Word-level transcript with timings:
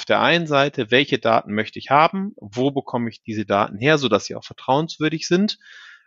auf 0.00 0.06
der 0.06 0.22
einen 0.22 0.46
Seite, 0.46 0.90
welche 0.90 1.18
Daten 1.18 1.52
möchte 1.52 1.78
ich 1.78 1.90
haben, 1.90 2.32
wo 2.40 2.70
bekomme 2.70 3.10
ich 3.10 3.22
diese 3.22 3.44
Daten 3.44 3.76
her, 3.76 3.98
sodass 3.98 4.24
sie 4.24 4.34
auch 4.34 4.44
vertrauenswürdig 4.44 5.28
sind, 5.28 5.58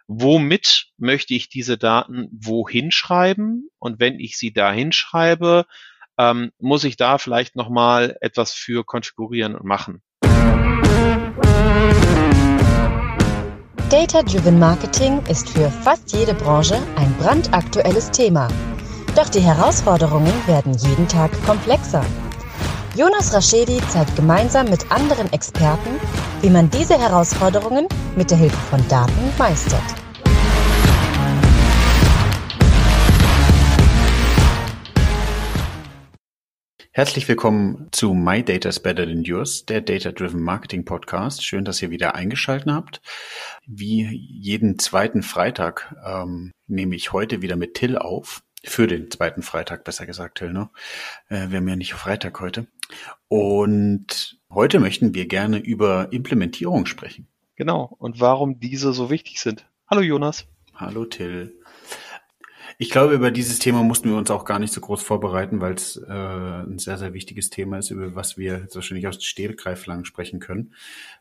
womit 0.08 0.88
möchte 0.98 1.36
ich 1.36 1.48
diese 1.48 1.78
Daten 1.78 2.28
wohin 2.32 2.90
schreiben 2.90 3.70
und 3.78 4.00
wenn 4.00 4.20
ich 4.20 4.36
sie 4.40 4.52
dahin 4.52 4.94
schreibe, 4.94 5.68
ähm, 6.18 6.52
muss 6.58 6.86
ich 6.86 6.98
da 6.98 7.20
vielleicht 7.20 7.56
nochmal 7.56 8.18
etwas 8.20 8.52
für 8.52 8.84
konfigurieren 8.84 9.54
und 9.54 9.64
machen. 9.64 10.02
Data-Driven 13.92 14.58
Marketing 14.58 15.24
ist 15.30 15.50
für 15.50 15.70
fast 15.70 16.12
jede 16.14 16.34
Branche 16.34 16.82
ein 16.96 17.14
brandaktuelles 17.20 18.10
Thema. 18.10 18.48
Doch 19.16 19.30
die 19.30 19.42
Herausforderungen 19.42 20.34
werden 20.48 20.74
jeden 20.74 21.08
Tag 21.08 21.32
komplexer. 21.46 22.04
Jonas 22.96 23.34
Raschedi 23.34 23.82
zeigt 23.90 24.16
gemeinsam 24.16 24.70
mit 24.70 24.92
anderen 24.92 25.34
Experten, 25.34 26.00
wie 26.42 26.52
man 26.52 26.70
diese 26.70 26.94
Herausforderungen 26.94 27.88
mit 28.16 28.30
der 28.30 28.38
Hilfe 28.38 28.56
von 28.70 28.88
Daten 28.88 29.34
meistert. 29.36 29.82
Herzlich 36.92 37.28
willkommen 37.28 37.88
zu 37.92 38.14
My 38.14 38.44
Data 38.44 38.70
is 38.70 38.80
Better 38.80 39.08
Than 39.08 39.24
Yours, 39.24 39.66
der 39.66 39.82
Data 39.82 40.12
Driven 40.12 40.44
Marketing 40.44 40.86
Podcast. 40.86 41.44
Schön, 41.44 41.66
dass 41.66 41.82
ihr 41.82 41.90
wieder 41.90 42.14
eingeschaltet 42.14 42.72
habt. 42.72 43.02
Wie 43.66 44.04
jeden 44.06 44.78
zweiten 44.78 45.24
Freitag 45.24 45.96
ähm, 46.06 46.52
nehme 46.68 46.96
ich 46.96 47.12
heute 47.12 47.42
wieder 47.42 47.56
mit 47.56 47.74
Till 47.74 47.98
auf. 47.98 48.44
Für 48.66 48.88
den 48.88 49.12
zweiten 49.12 49.42
Freitag, 49.42 49.84
besser 49.84 50.06
gesagt, 50.06 50.38
Till, 50.38 50.54
ne? 50.54 50.70
Äh, 51.30 51.50
wir 51.50 51.58
haben 51.58 51.68
ja 51.68 51.76
nicht 51.76 51.94
Freitag 51.94 52.40
heute. 52.40 52.68
Und 53.28 54.40
heute 54.50 54.80
möchten 54.80 55.14
wir 55.14 55.28
gerne 55.28 55.58
über 55.58 56.14
Implementierung 56.14 56.86
sprechen. 56.86 57.28
Genau. 57.56 57.94
Und 58.00 58.22
warum 58.22 58.60
diese 58.60 58.94
so 58.94 59.10
wichtig 59.10 59.42
sind. 59.42 59.66
Hallo 59.88 60.02
Jonas. 60.02 60.48
Hallo 60.74 61.06
Till. 61.06 61.54
Ich 62.78 62.90
glaube, 62.90 63.14
über 63.14 63.32
dieses 63.32 63.60
Thema 63.60 63.84
mussten 63.84 64.10
wir 64.10 64.18
uns 64.18 64.32
auch 64.32 64.46
gar 64.46 64.60
nicht 64.60 64.74
so 64.74 64.82
groß 64.82 65.04
vorbereiten, 65.04 65.62
weil 65.62 65.74
es 65.74 65.98
äh, 65.98 66.12
ein 66.12 66.80
sehr, 66.80 66.98
sehr 66.98 67.14
wichtiges 67.14 67.50
Thema 67.50 67.78
ist, 67.78 67.92
über 67.92 68.16
was 68.16 68.38
wir 68.38 68.60
jetzt 68.60 68.76
wahrscheinlich 68.76 69.08
aus 69.08 69.24
Stehgreif 69.24 69.86
lang 69.86 70.06
sprechen 70.06 70.40
können. 70.40 70.74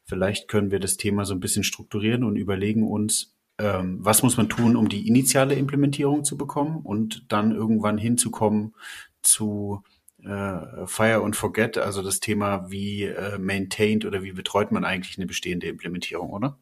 Vielleicht 0.04 0.48
können 0.48 0.70
wir 0.70 0.80
das 0.80 0.96
Thema 0.96 1.24
so 1.24 1.34
ein 1.34 1.40
bisschen 1.40 1.64
strukturieren 1.64 2.24
und 2.24 2.36
überlegen 2.36 2.88
uns, 2.88 3.34
ähm, 3.62 3.98
was 4.00 4.22
muss 4.22 4.36
man 4.36 4.48
tun, 4.48 4.76
um 4.76 4.88
die 4.88 5.06
initiale 5.06 5.54
Implementierung 5.54 6.24
zu 6.24 6.36
bekommen 6.36 6.80
und 6.82 7.26
dann 7.28 7.52
irgendwann 7.52 7.96
hinzukommen 7.96 8.74
zu 9.22 9.82
äh, 10.24 10.86
Fire 10.86 11.22
und 11.22 11.36
Forget, 11.36 11.78
also 11.78 12.02
das 12.02 12.18
Thema, 12.18 12.70
wie 12.70 13.04
äh, 13.04 13.38
maintained 13.38 14.04
oder 14.04 14.22
wie 14.22 14.32
betreut 14.32 14.72
man 14.72 14.84
eigentlich 14.84 15.16
eine 15.16 15.26
bestehende 15.26 15.68
Implementierung, 15.68 16.30
oder? 16.30 16.58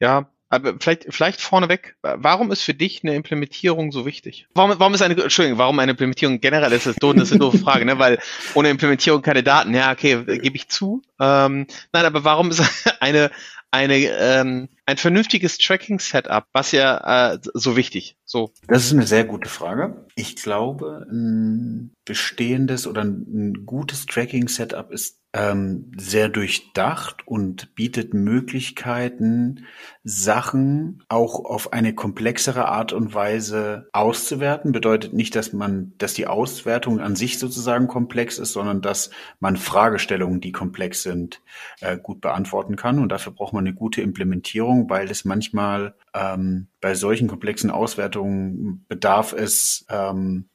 Ja, 0.00 0.30
aber 0.50 0.74
vielleicht, 0.80 1.06
vielleicht 1.10 1.40
vorneweg, 1.40 1.96
warum 2.02 2.50
ist 2.50 2.62
für 2.62 2.74
dich 2.74 3.04
eine 3.04 3.14
Implementierung 3.14 3.92
so 3.92 4.04
wichtig? 4.04 4.48
Warum, 4.52 4.78
warum 4.80 4.92
ist 4.94 5.00
eine, 5.00 5.14
Entschuldigung, 5.14 5.58
warum 5.58 5.78
eine 5.78 5.92
Implementierung 5.92 6.40
generell 6.40 6.72
ist 6.72 6.86
das, 6.86 6.96
das 6.96 7.14
ist 7.16 7.32
eine 7.32 7.38
doofe 7.38 7.58
Frage, 7.64 7.84
ne? 7.84 8.00
Weil 8.00 8.18
ohne 8.54 8.68
Implementierung 8.68 9.22
keine 9.22 9.44
Daten. 9.44 9.72
Ja, 9.72 9.92
okay, 9.92 10.24
gebe 10.40 10.56
ich 10.56 10.68
zu. 10.68 11.02
Ähm, 11.20 11.68
nein, 11.92 12.04
aber 12.04 12.24
warum 12.24 12.50
ist 12.50 12.62
eine, 13.00 13.30
eine, 13.70 13.96
ähm, 13.96 14.68
ein 14.86 14.96
vernünftiges 14.96 15.58
Tracking-Setup, 15.58 16.44
was 16.52 16.72
ja 16.72 17.34
äh, 17.34 17.38
so 17.54 17.76
wichtig? 17.76 18.16
So. 18.24 18.52
Das 18.66 18.84
ist 18.84 18.92
eine 18.92 19.06
sehr 19.06 19.24
gute 19.24 19.48
Frage. 19.48 20.04
Ich 20.16 20.34
glaube, 20.34 21.06
ein 21.08 21.92
bestehendes 22.04 22.88
oder 22.88 23.02
ein 23.02 23.66
gutes 23.66 24.06
Tracking-Setup 24.06 24.90
ist 24.90 25.20
ähm, 25.32 25.92
sehr 25.96 26.28
durchdacht 26.28 27.26
und 27.26 27.74
bietet 27.74 28.14
Möglichkeiten, 28.14 29.66
Sachen 30.02 31.02
auch 31.08 31.44
auf 31.44 31.72
eine 31.72 31.94
komplexere 31.94 32.68
Art 32.68 32.92
und 32.92 33.12
Weise 33.12 33.88
auszuwerten. 33.92 34.72
Bedeutet 34.72 35.12
nicht, 35.12 35.36
dass 35.36 35.52
man, 35.52 35.92
dass 35.98 36.14
die 36.14 36.26
Auswertung 36.26 37.00
an 37.00 37.16
sich 37.16 37.38
sozusagen 37.38 37.86
komplex 37.86 38.38
ist, 38.38 38.52
sondern 38.52 38.80
dass 38.80 39.10
man 39.40 39.56
Fragestellungen, 39.56 40.40
die 40.40 40.52
komplex 40.52 41.02
sind, 41.02 41.42
äh, 41.80 41.98
gut 41.98 42.22
beantworten 42.22 42.76
kann. 42.76 42.98
Und 42.98 43.10
dafür 43.10 43.32
braucht 43.32 43.52
man 43.52 43.66
eine 43.66 43.74
gute 43.74 44.00
Implementierung, 44.00 44.88
weil 44.88 45.10
es 45.10 45.26
manchmal 45.26 45.94
ähm, 46.14 46.68
bei 46.80 46.94
solchen 46.94 47.28
komplexen 47.28 47.70
Auswertungen 47.70 48.86
bedarf 48.88 49.34
es 49.34 49.84
ähm, 49.90 50.48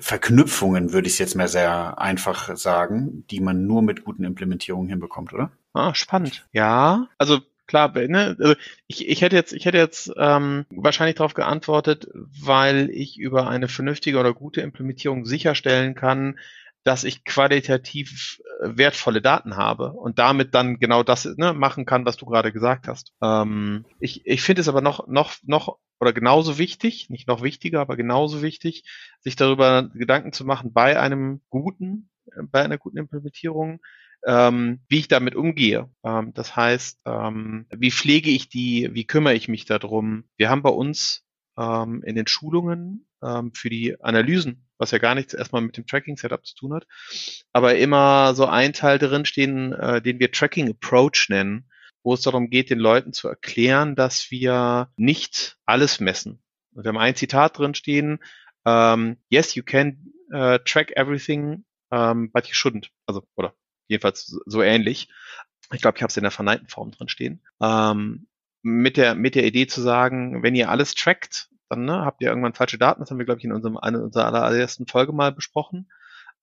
Verknüpfungen, 0.00 0.92
würde 0.92 1.08
ich 1.08 1.18
jetzt 1.18 1.36
mal 1.36 1.48
sehr 1.48 1.98
einfach 1.98 2.54
sagen, 2.56 3.24
die 3.30 3.40
man 3.40 3.66
nur 3.66 3.80
mit 3.80 4.04
guten 4.04 4.24
Implementierungen 4.24 4.90
hinbekommt, 4.90 5.32
oder? 5.32 5.50
Ah, 5.72 5.94
spannend. 5.94 6.46
Ja, 6.52 7.06
also 7.16 7.38
klar, 7.70 7.92
ne, 7.96 8.36
also 8.38 8.54
ich, 8.88 9.08
ich 9.08 9.22
hätte 9.22 9.36
jetzt, 9.36 9.52
ich 9.52 9.64
hätte 9.64 9.78
jetzt 9.78 10.12
ähm, 10.16 10.66
wahrscheinlich 10.70 11.14
darauf 11.14 11.34
geantwortet, 11.34 12.08
weil 12.12 12.90
ich 12.90 13.16
über 13.16 13.48
eine 13.48 13.68
vernünftige 13.68 14.18
oder 14.18 14.34
gute 14.34 14.60
Implementierung 14.60 15.24
sicherstellen 15.24 15.94
kann, 15.94 16.36
dass 16.82 17.04
ich 17.04 17.24
qualitativ 17.24 18.40
äh, 18.60 18.76
wertvolle 18.76 19.22
Daten 19.22 19.56
habe 19.56 19.92
und 19.92 20.18
damit 20.18 20.52
dann 20.52 20.80
genau 20.80 21.04
das 21.04 21.26
ne, 21.36 21.52
machen 21.52 21.86
kann, 21.86 22.04
was 22.04 22.16
du 22.16 22.26
gerade 22.26 22.50
gesagt 22.50 22.88
hast. 22.88 23.12
Ähm, 23.22 23.84
ich 24.00 24.26
ich 24.26 24.42
finde 24.42 24.62
es 24.62 24.68
aber 24.68 24.80
noch, 24.80 25.06
noch, 25.06 25.34
noch 25.44 25.78
oder 26.00 26.12
genauso 26.12 26.58
wichtig, 26.58 27.08
nicht 27.08 27.28
noch 27.28 27.42
wichtiger, 27.42 27.80
aber 27.80 27.96
genauso 27.96 28.42
wichtig, 28.42 28.84
sich 29.20 29.36
darüber 29.36 29.90
Gedanken 29.94 30.32
zu 30.32 30.44
machen 30.44 30.72
bei 30.72 30.98
einem 30.98 31.40
guten, 31.50 32.10
äh, 32.32 32.42
bei 32.42 32.62
einer 32.62 32.78
guten 32.78 32.96
Implementierung, 32.96 33.80
ähm, 34.26 34.80
wie 34.88 34.98
ich 34.98 35.08
damit 35.08 35.34
umgehe. 35.34 35.88
Ähm, 36.04 36.32
das 36.34 36.56
heißt, 36.56 37.00
ähm, 37.06 37.66
wie 37.70 37.90
pflege 37.90 38.30
ich 38.30 38.48
die, 38.48 38.90
wie 38.92 39.06
kümmere 39.06 39.34
ich 39.34 39.48
mich 39.48 39.64
darum? 39.64 40.24
Wir 40.36 40.50
haben 40.50 40.62
bei 40.62 40.70
uns 40.70 41.24
ähm, 41.58 42.02
in 42.04 42.14
den 42.14 42.26
Schulungen 42.26 43.06
ähm, 43.22 43.52
für 43.54 43.70
die 43.70 44.00
Analysen, 44.00 44.66
was 44.78 44.90
ja 44.90 44.98
gar 44.98 45.14
nichts 45.14 45.34
erstmal 45.34 45.62
mit 45.62 45.76
dem 45.76 45.86
Tracking-Setup 45.86 46.44
zu 46.44 46.54
tun 46.54 46.74
hat, 46.74 46.86
aber 47.52 47.76
immer 47.76 48.34
so 48.34 48.46
ein 48.46 48.72
Teil 48.72 48.98
drin 48.98 49.24
stehen, 49.24 49.72
äh, 49.72 50.02
den 50.02 50.20
wir 50.20 50.32
Tracking 50.32 50.70
Approach 50.70 51.26
nennen, 51.28 51.70
wo 52.02 52.14
es 52.14 52.22
darum 52.22 52.50
geht, 52.50 52.70
den 52.70 52.78
Leuten 52.78 53.12
zu 53.12 53.28
erklären, 53.28 53.94
dass 53.94 54.30
wir 54.30 54.90
nicht 54.96 55.58
alles 55.66 56.00
messen. 56.00 56.42
Und 56.72 56.84
wir 56.84 56.88
haben 56.90 56.98
ein 56.98 57.16
Zitat 57.16 57.58
drin 57.58 57.74
stehen, 57.74 58.20
um, 58.62 58.72
ähm, 58.72 59.16
yes, 59.30 59.54
you 59.54 59.62
can 59.62 60.12
uh, 60.32 60.58
track 60.58 60.92
everything, 60.94 61.64
um, 61.90 62.30
but 62.30 62.46
you 62.46 62.54
shouldn't. 62.54 62.88
Also, 63.06 63.22
oder 63.34 63.54
jedenfalls 63.90 64.40
so 64.46 64.62
ähnlich. 64.62 65.08
Ich 65.72 65.82
glaube, 65.82 65.98
ich 65.98 66.02
habe 66.02 66.10
es 66.10 66.16
in 66.16 66.22
der 66.24 66.30
verneinten 66.30 66.68
Form 66.68 66.90
drin 66.90 67.08
stehen. 67.08 67.42
Ähm, 67.60 68.26
mit 68.62 68.96
der 68.96 69.14
mit 69.14 69.34
der 69.34 69.44
Idee 69.44 69.66
zu 69.66 69.80
sagen, 69.80 70.42
wenn 70.42 70.54
ihr 70.54 70.70
alles 70.70 70.94
trackt, 70.94 71.48
dann 71.68 71.84
ne, 71.84 72.04
habt 72.04 72.20
ihr 72.22 72.28
irgendwann 72.28 72.54
falsche 72.54 72.78
Daten. 72.78 73.00
Das 73.00 73.10
haben 73.10 73.18
wir, 73.18 73.24
glaube 73.24 73.38
ich, 73.38 73.44
in 73.44 73.52
unserem 73.52 73.76
einer 73.76 74.02
unserer 74.02 74.26
allerersten 74.26 74.86
Folge 74.86 75.12
mal 75.12 75.32
besprochen. 75.32 75.90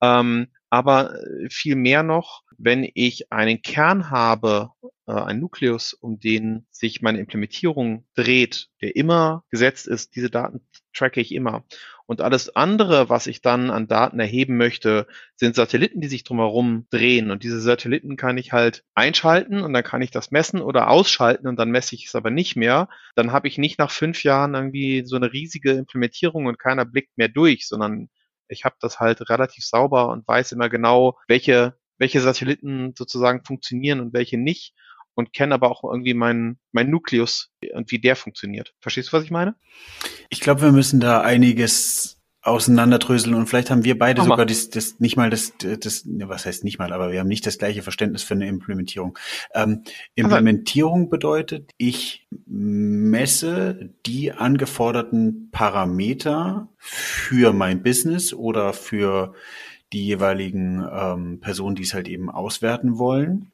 Ähm, 0.01 0.47
aber 0.69 1.15
äh, 1.15 1.49
viel 1.49 1.75
mehr 1.75 2.03
noch, 2.03 2.43
wenn 2.57 2.89
ich 2.93 3.31
einen 3.31 3.61
Kern 3.61 4.09
habe, 4.09 4.71
äh, 5.07 5.11
einen 5.11 5.39
Nukleus, 5.39 5.93
um 5.93 6.19
den 6.19 6.65
sich 6.71 7.01
meine 7.01 7.19
Implementierung 7.19 8.05
dreht, 8.15 8.69
der 8.81 8.95
immer 8.95 9.43
gesetzt 9.49 9.87
ist, 9.87 10.15
diese 10.15 10.29
Daten 10.29 10.61
tracke 10.97 11.21
ich 11.21 11.33
immer. 11.33 11.63
Und 12.05 12.21
alles 12.21 12.55
andere, 12.55 13.09
was 13.09 13.27
ich 13.27 13.41
dann 13.41 13.69
an 13.69 13.87
Daten 13.87 14.19
erheben 14.19 14.55
möchte, 14.55 15.07
sind 15.35 15.55
Satelliten, 15.55 15.99
die 15.99 16.07
sich 16.07 16.23
drumherum 16.23 16.87
drehen. 16.89 17.31
Und 17.31 17.43
diese 17.43 17.59
Satelliten 17.59 18.15
kann 18.15 18.37
ich 18.37 18.53
halt 18.53 18.83
einschalten 18.95 19.61
und 19.61 19.73
dann 19.73 19.83
kann 19.83 20.01
ich 20.01 20.11
das 20.11 20.31
messen 20.31 20.61
oder 20.61 20.89
ausschalten 20.89 21.47
und 21.47 21.57
dann 21.57 21.69
messe 21.69 21.95
ich 21.95 22.05
es 22.05 22.15
aber 22.15 22.29
nicht 22.29 22.55
mehr. 22.55 22.87
Dann 23.15 23.33
habe 23.33 23.49
ich 23.49 23.57
nicht 23.57 23.77
nach 23.77 23.91
fünf 23.91 24.23
Jahren 24.23 24.53
irgendwie 24.53 25.03
so 25.05 25.17
eine 25.17 25.33
riesige 25.33 25.71
Implementierung 25.71 26.45
und 26.45 26.59
keiner 26.59 26.85
blickt 26.85 27.17
mehr 27.17 27.29
durch, 27.29 27.67
sondern 27.67 28.09
ich 28.47 28.63
habe 28.63 28.75
das 28.79 28.99
halt 28.99 29.29
relativ 29.29 29.65
sauber 29.65 30.09
und 30.09 30.27
weiß 30.27 30.53
immer 30.53 30.69
genau, 30.69 31.17
welche, 31.27 31.77
welche 31.97 32.21
Satelliten 32.21 32.93
sozusagen 32.97 33.43
funktionieren 33.43 33.99
und 33.99 34.13
welche 34.13 34.37
nicht 34.37 34.73
und 35.17 35.33
kenne 35.33 35.55
aber 35.55 35.71
auch 35.71 35.83
irgendwie 35.83 36.13
meinen 36.13 36.59
mein 36.71 36.89
Nukleus 36.89 37.49
und 37.73 37.91
wie 37.91 37.99
der 37.99 38.15
funktioniert. 38.15 38.73
Verstehst 38.79 39.09
du, 39.09 39.17
was 39.17 39.23
ich 39.23 39.31
meine? 39.31 39.55
Ich 40.29 40.39
glaube, 40.39 40.61
wir 40.61 40.71
müssen 40.71 40.99
da 40.99 41.21
einiges 41.21 42.17
auseinanderdröseln 42.43 43.35
und 43.35 43.47
vielleicht 43.47 43.71
haben 43.71 43.83
wir 43.83 43.97
beide 43.97 44.21
Mach 44.21 44.27
sogar 44.27 44.45
das, 44.45 44.69
das 44.69 44.99
nicht 44.99 45.17
mal 45.17 45.29
das, 45.29 45.53
das, 45.57 46.05
ne, 46.05 46.29
was 46.29 46.45
heißt 46.45 46.63
nicht 46.63 46.79
mal, 46.79 46.93
aber 46.93 47.11
wir 47.11 47.19
haben 47.19 47.27
nicht 47.27 47.45
das 47.45 47.57
gleiche 47.57 47.81
Verständnis 47.81 48.23
für 48.23 48.35
eine 48.35 48.47
Implementierung. 48.47 49.17
Ähm, 49.53 49.83
Implementierung 50.15 51.01
aber 51.01 51.09
bedeutet, 51.09 51.71
ich 51.77 52.27
messe 52.45 53.89
die 54.05 54.31
angeforderten 54.31 55.49
Parameter 55.51 56.69
für 56.77 57.53
mein 57.53 57.83
Business 57.83 58.33
oder 58.33 58.71
für 58.71 59.33
die 59.93 60.05
jeweiligen 60.05 60.85
ähm, 60.91 61.39
Personen, 61.39 61.75
die 61.75 61.83
es 61.83 61.93
halt 61.93 62.07
eben 62.07 62.29
auswerten 62.29 62.97
wollen. 62.97 63.51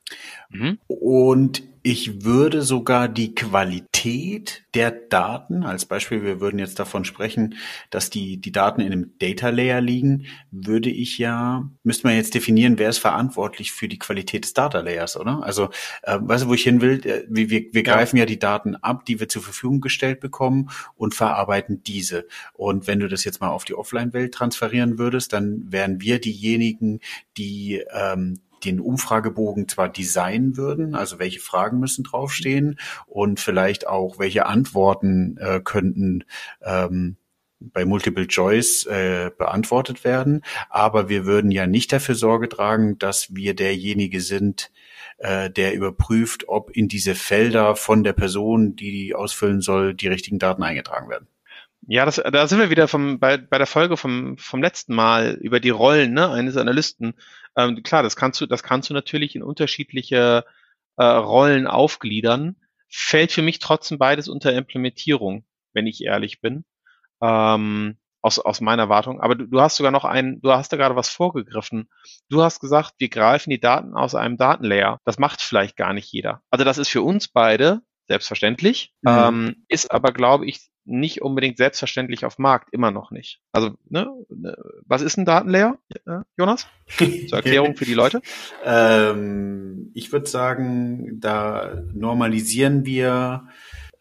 Mhm. 0.54 0.78
Und 0.88 1.64
Ich 1.86 2.24
würde 2.24 2.62
sogar 2.62 3.10
die 3.10 3.36
Qualität 3.36 4.64
der 4.74 4.90
Daten, 4.90 5.64
als 5.64 5.86
Beispiel, 5.86 6.24
wir 6.24 6.40
würden 6.40 6.58
jetzt 6.58 6.80
davon 6.80 7.04
sprechen, 7.04 7.56
dass 7.90 8.10
die, 8.10 8.38
die 8.38 8.54
Daten 8.54 8.80
in 8.80 8.94
einem 8.94 9.12
Data 9.20 9.50
Layer 9.50 9.82
liegen, 9.82 10.26
würde 10.50 10.90
ich 10.90 11.18
ja, 11.18 11.70
müsste 11.84 12.08
man 12.08 12.16
jetzt 12.16 12.36
definieren, 12.36 12.80
wer 12.80 12.88
ist 12.88 13.00
verantwortlich 13.00 13.74
für 13.74 13.90
die 13.90 14.00
Qualität 14.00 14.46
des 14.46 14.54
Data 14.54 14.80
Layers, 14.80 15.18
oder? 15.18 15.44
Also, 15.44 15.72
äh, 16.04 16.18
weißt 16.22 16.46
du, 16.46 16.48
wo 16.48 16.54
ich 16.54 16.64
hin 16.64 16.80
will? 16.80 17.06
Äh, 17.06 17.26
wir, 17.28 17.50
wir, 17.50 17.66
wir 17.74 17.84
ja. 17.84 17.94
greifen 17.94 18.16
ja 18.16 18.26
die 18.26 18.40
Daten 18.40 18.78
ab, 18.78 19.04
die 19.06 19.20
wir 19.20 19.28
zur 19.28 19.42
Verfügung 19.42 19.82
gestellt 19.82 20.22
bekommen 20.22 20.70
und 20.96 21.14
verarbeiten 21.14 21.84
diese. 21.84 22.28
Und 22.54 22.88
wenn 22.88 23.02
du 23.02 23.10
das 23.10 23.26
jetzt 23.26 23.42
mal 23.42 23.50
auf 23.50 23.66
die 23.66 23.76
Offline-Welt 23.76 24.34
transferieren 24.34 24.98
würdest, 24.98 25.34
dann 25.34 25.66
wären 25.70 26.00
wir 26.00 26.22
diejenigen, 26.22 27.02
die 27.36 27.84
ähm, 27.94 28.40
den 28.66 28.80
Umfragebogen 28.80 29.68
zwar 29.68 29.90
designen 29.90 30.58
würden, 30.58 30.96
also 30.96 31.20
welche 31.20 31.40
Fragen 31.40 31.80
müssen 31.80 32.04
draufstehen 32.04 32.80
und 33.06 33.40
vielleicht 33.40 33.88
auch 33.88 34.20
welche 34.20 34.46
Antworten 34.46 35.38
äh, 35.38 35.62
könnten 35.64 36.24
ähm, 36.64 37.18
bei 37.60 37.86
Multiple 37.86 38.28
Choice 38.28 38.86
äh, 38.86 39.32
beantwortet 39.38 40.04
werden, 40.04 40.44
aber 40.70 41.08
wir 41.08 41.26
würden 41.26 41.52
ja 41.52 41.66
nicht 41.66 41.94
dafür 41.94 42.16
Sorge 42.16 42.50
tragen, 42.50 42.98
dass 42.98 43.34
wir 43.34 43.56
derjenige 43.56 44.20
sind, 44.20 44.72
äh, 45.18 45.50
der 45.50 45.74
überprüft, 45.74 46.50
ob 46.50 46.72
in 46.72 46.88
diese 46.88 47.16
Felder 47.16 47.76
von 47.76 48.04
der 48.04 48.14
Person, 48.14 48.76
die 48.76 48.92
die 48.92 49.16
ausfüllen 49.16 49.62
soll, 49.62 49.94
die 49.94 50.08
richtigen 50.08 50.40
Daten 50.40 50.64
eingetragen 50.64 51.10
werden. 51.10 51.28
Ja, 51.88 52.06
das, 52.06 52.16
da 52.16 52.48
sind 52.48 52.60
wir 52.60 52.70
wieder 52.70 52.88
vom, 52.88 53.20
bei, 53.20 53.38
bei 53.38 53.58
der 53.58 53.68
Folge 53.68 53.98
vom, 53.98 54.38
vom 54.38 54.62
letzten 54.62 54.96
Mal 54.96 55.34
über 55.42 55.60
die 55.60 55.70
Rollen 55.70 56.14
ne, 56.14 56.30
eines 56.30 56.56
Analysten. 56.56 57.14
Ähm, 57.58 57.84
klar, 57.84 58.04
das 58.04 58.16
kannst 58.16 58.40
du, 58.40 58.46
das 58.46 58.64
kannst 58.64 58.90
du 58.90 58.94
natürlich 58.94 59.36
in 59.36 59.44
unterschiedliche 59.44 60.46
äh, 60.98 61.04
Rollen 61.04 61.68
aufgliedern. 61.68 62.56
Fällt 62.90 63.32
für 63.32 63.42
mich 63.42 63.60
trotzdem 63.60 63.98
beides 63.98 64.30
unter 64.30 64.54
Implementierung, 64.54 65.46
wenn 65.74 65.88
ich 65.88 66.04
ehrlich 66.04 66.40
bin. 66.42 66.64
Ähm, 67.22 67.98
aus, 68.22 68.40
aus 68.40 68.62
meiner 68.62 68.88
Wartung. 68.88 69.20
Aber 69.20 69.36
du, 69.36 69.46
du 69.48 69.60
hast 69.60 69.76
sogar 69.76 69.92
noch 69.92 70.06
einen, 70.06 70.42
du 70.42 70.52
hast 70.52 70.72
da 70.72 70.78
gerade 70.78 70.96
was 70.96 71.10
vorgegriffen. 71.10 71.90
Du 72.30 72.42
hast 72.42 72.62
gesagt, 72.62 72.94
wir 72.98 73.10
greifen 73.10 73.50
die 73.50 73.60
Daten 73.60 73.94
aus 73.94 74.16
einem 74.16 74.38
Datenlayer. 74.38 75.00
Das 75.04 75.20
macht 75.20 75.42
vielleicht 75.42 75.76
gar 75.76 75.94
nicht 75.94 76.12
jeder. 76.12 76.42
Also 76.50 76.64
das 76.64 76.78
ist 76.78 76.88
für 76.90 77.02
uns 77.02 77.28
beide 77.28 77.82
selbstverständlich, 78.08 78.94
mhm. 79.02 79.10
ähm, 79.10 79.56
ist 79.68 79.92
aber, 79.92 80.12
glaube 80.12 80.46
ich, 80.46 80.70
nicht 80.86 81.22
unbedingt 81.22 81.58
selbstverständlich 81.58 82.26
auf 82.26 82.38
Markt, 82.38 82.74
immer 82.74 82.92
noch 82.92 83.12
nicht. 83.12 83.40
Also, 83.52 83.72
ne, 83.90 84.10
ne 84.30 84.58
was 84.86 85.02
ist 85.02 85.18
ein 85.18 85.26
Datenlayer, 85.26 85.78
äh, 86.06 86.20
Jonas? 86.38 86.68
Zur 86.98 87.38
Erklärung 87.38 87.76
für 87.76 87.86
die 87.86 87.94
Leute. 87.94 88.22
ähm, 88.66 89.92
ich 89.94 90.12
würde 90.12 90.28
sagen, 90.28 91.20
da 91.20 91.84
normalisieren 91.94 92.86
wir 92.86 93.48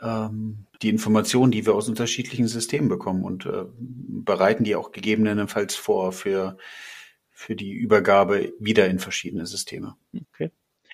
ähm, 0.00 0.66
die 0.82 0.88
Informationen, 0.88 1.52
die 1.52 1.64
wir 1.64 1.74
aus 1.74 1.88
unterschiedlichen 1.88 2.48
Systemen 2.48 2.88
bekommen 2.88 3.22
und 3.22 3.46
äh, 3.46 3.64
bereiten 3.78 4.64
die 4.64 4.74
auch 4.74 4.90
gegebenenfalls 4.90 5.76
vor 5.76 6.10
für, 6.10 6.56
für 7.30 7.54
die 7.54 7.72
Übergabe 7.72 8.52
wieder 8.58 8.88
in 8.88 8.98
verschiedene 8.98 9.46
Systeme. 9.46 9.94
Okay. 10.32 10.50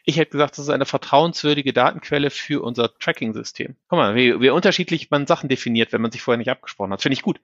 Ich 0.08 0.16
hätte 0.16 0.30
gesagt, 0.30 0.52
das 0.52 0.64
ist 0.64 0.70
eine 0.70 0.86
vertrauenswürdige 0.86 1.74
Datenquelle 1.74 2.30
für 2.30 2.62
unser 2.62 2.96
Tracking-System. 2.98 3.76
Guck 3.88 3.98
mal, 3.98 4.14
wie, 4.14 4.40
wie 4.40 4.48
unterschiedlich 4.48 5.10
man 5.10 5.26
Sachen 5.26 5.50
definiert, 5.50 5.92
wenn 5.92 6.00
man 6.00 6.10
sich 6.10 6.22
vorher 6.22 6.38
nicht 6.38 6.48
abgesprochen 6.48 6.94
hat. 6.94 7.02
Finde 7.02 7.12
ich 7.12 7.20
gut. 7.20 7.42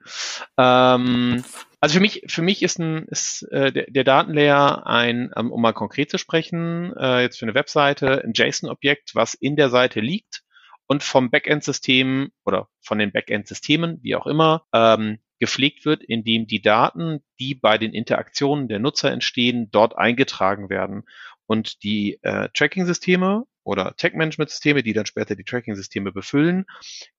Ähm, 0.57 1.43
also 1.79 1.93
für 1.93 1.99
mich, 1.99 2.23
für 2.25 2.41
mich 2.41 2.63
ist, 2.63 2.79
ein, 2.79 3.05
ist 3.05 3.43
äh, 3.51 3.71
der, 3.71 3.85
der 3.89 4.03
Datenlayer 4.03 4.87
ein, 4.87 5.29
ähm, 5.37 5.51
um 5.51 5.61
mal 5.61 5.73
konkret 5.73 6.09
zu 6.09 6.17
sprechen, 6.17 6.91
äh, 6.97 7.21
jetzt 7.21 7.37
für 7.37 7.45
eine 7.45 7.53
Webseite, 7.53 8.23
ein 8.23 8.33
JSON-Objekt, 8.33 9.13
was 9.13 9.35
in 9.35 9.55
der 9.55 9.69
Seite 9.69 9.99
liegt 9.99 10.41
und 10.87 11.03
vom 11.03 11.29
Backend-System 11.29 12.31
oder 12.45 12.67
von 12.81 12.97
den 12.97 13.11
Backend-Systemen, 13.11 13.99
wie 14.01 14.15
auch 14.15 14.25
immer, 14.25 14.65
ähm, 14.73 15.19
gepflegt 15.39 15.85
wird, 15.85 16.03
indem 16.03 16.47
die 16.47 16.61
Daten, 16.63 17.19
die 17.39 17.53
bei 17.53 17.77
den 17.77 17.93
Interaktionen 17.93 18.67
der 18.67 18.79
Nutzer 18.79 19.11
entstehen, 19.11 19.69
dort 19.69 19.97
eingetragen 19.97 20.69
werden. 20.69 21.03
Und 21.47 21.83
die 21.83 22.19
äh, 22.21 22.49
Tracking-Systeme 22.53 23.45
oder 23.65 23.95
Tag-Management-Systeme, 23.97 24.83
die 24.83 24.93
dann 24.93 25.07
später 25.07 25.35
die 25.35 25.43
Tracking-Systeme 25.43 26.11
befüllen, 26.11 26.65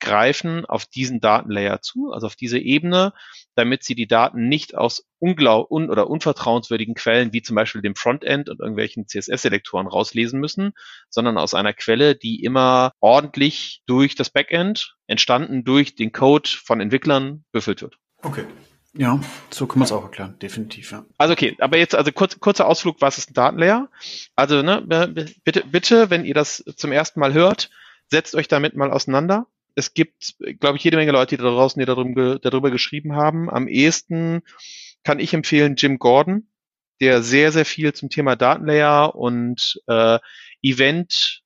greifen 0.00 0.64
auf 0.64 0.87
diesen 0.87 1.20
Datenlayer 1.20 1.82
zu, 1.82 2.12
also 2.12 2.26
auf 2.28 2.37
diese 2.37 2.58
Ebene, 2.58 3.12
damit 3.56 3.82
sie 3.82 3.96
die 3.96 4.06
Daten 4.06 4.49
nicht 4.49 4.76
aus 4.76 5.05
unglaub 5.19 5.70
un 5.70 5.90
oder 5.90 6.08
unvertrauenswürdigen 6.08 6.94
Quellen 6.94 7.32
wie 7.32 7.43
zum 7.43 7.56
Beispiel 7.56 7.82
dem 7.82 7.96
Frontend 7.96 8.49
und 8.49 8.61
irgendwelchen 8.61 9.08
CSS-Selektoren 9.08 9.88
rauslesen 9.88 10.40
müssen, 10.40 10.73
sondern 11.11 11.37
aus 11.37 11.52
einer 11.52 11.73
Quelle, 11.73 12.14
die 12.14 12.43
immer 12.44 12.93
ordentlich 13.00 13.82
durch 13.87 14.14
das 14.14 14.31
Backend, 14.31 14.96
entstanden 15.08 15.64
durch 15.64 15.96
den 15.96 16.12
Code 16.12 16.49
von 16.49 16.81
Entwicklern, 16.81 17.44
befüllt 17.50 17.82
wird. 17.82 17.99
Okay. 18.23 18.44
Ja, 18.97 19.21
so 19.51 19.67
kann 19.67 19.79
man 19.79 19.87
es 19.87 19.93
auch 19.93 20.05
erklären, 20.05 20.39
definitiv, 20.41 20.93
ja. 20.93 21.05
Also 21.19 21.33
okay, 21.33 21.57
aber 21.61 21.77
jetzt 21.77 21.95
also 21.95 22.13
kurz, 22.13 22.41
kurzer 22.41 22.67
Ausflug, 22.67 23.01
was 23.01 23.19
ist 23.19 23.31
ein 23.31 23.35
Datenlayer? 23.35 23.89
Also 24.35 24.63
ne, 24.63 24.83
bitte, 25.45 25.65
bitte, 25.67 26.11
wenn 26.11 26.25
ihr 26.25 26.35
das 26.35 26.65
zum 26.77 26.93
ersten 26.93 27.21
Mal 27.21 27.35
hört, 27.35 27.71
setzt 28.09 28.35
euch 28.35 28.49
damit 28.49 28.75
mal 28.75 28.91
auseinander. 28.91 29.47
Es 29.75 29.93
gibt, 29.93 30.37
glaube 30.61 30.79
ich, 30.79 30.85
jede 30.85 30.97
Menge 30.97 31.13
Leute, 31.13 31.37
die 31.37 31.43
da 31.43 31.51
draußen, 31.51 31.79
die 31.79 31.87
darüber, 31.87 32.39
darüber 32.39 32.71
geschrieben 32.71 33.15
haben. 33.15 33.51
Am 33.51 33.69
ehesten 33.69 34.43
kann 35.05 35.21
ich 35.21 35.35
empfehlen 35.35 35.77
Jim 35.77 35.99
Gordon, 35.99 36.49
der 37.01 37.23
sehr, 37.23 37.53
sehr 37.53 37.67
viel 37.67 37.93
zum 37.93 38.09
Thema 38.09 38.37
Datenlayer 38.37 39.15
und 39.15 39.81
äh, 39.87 40.19
Event 40.63 41.43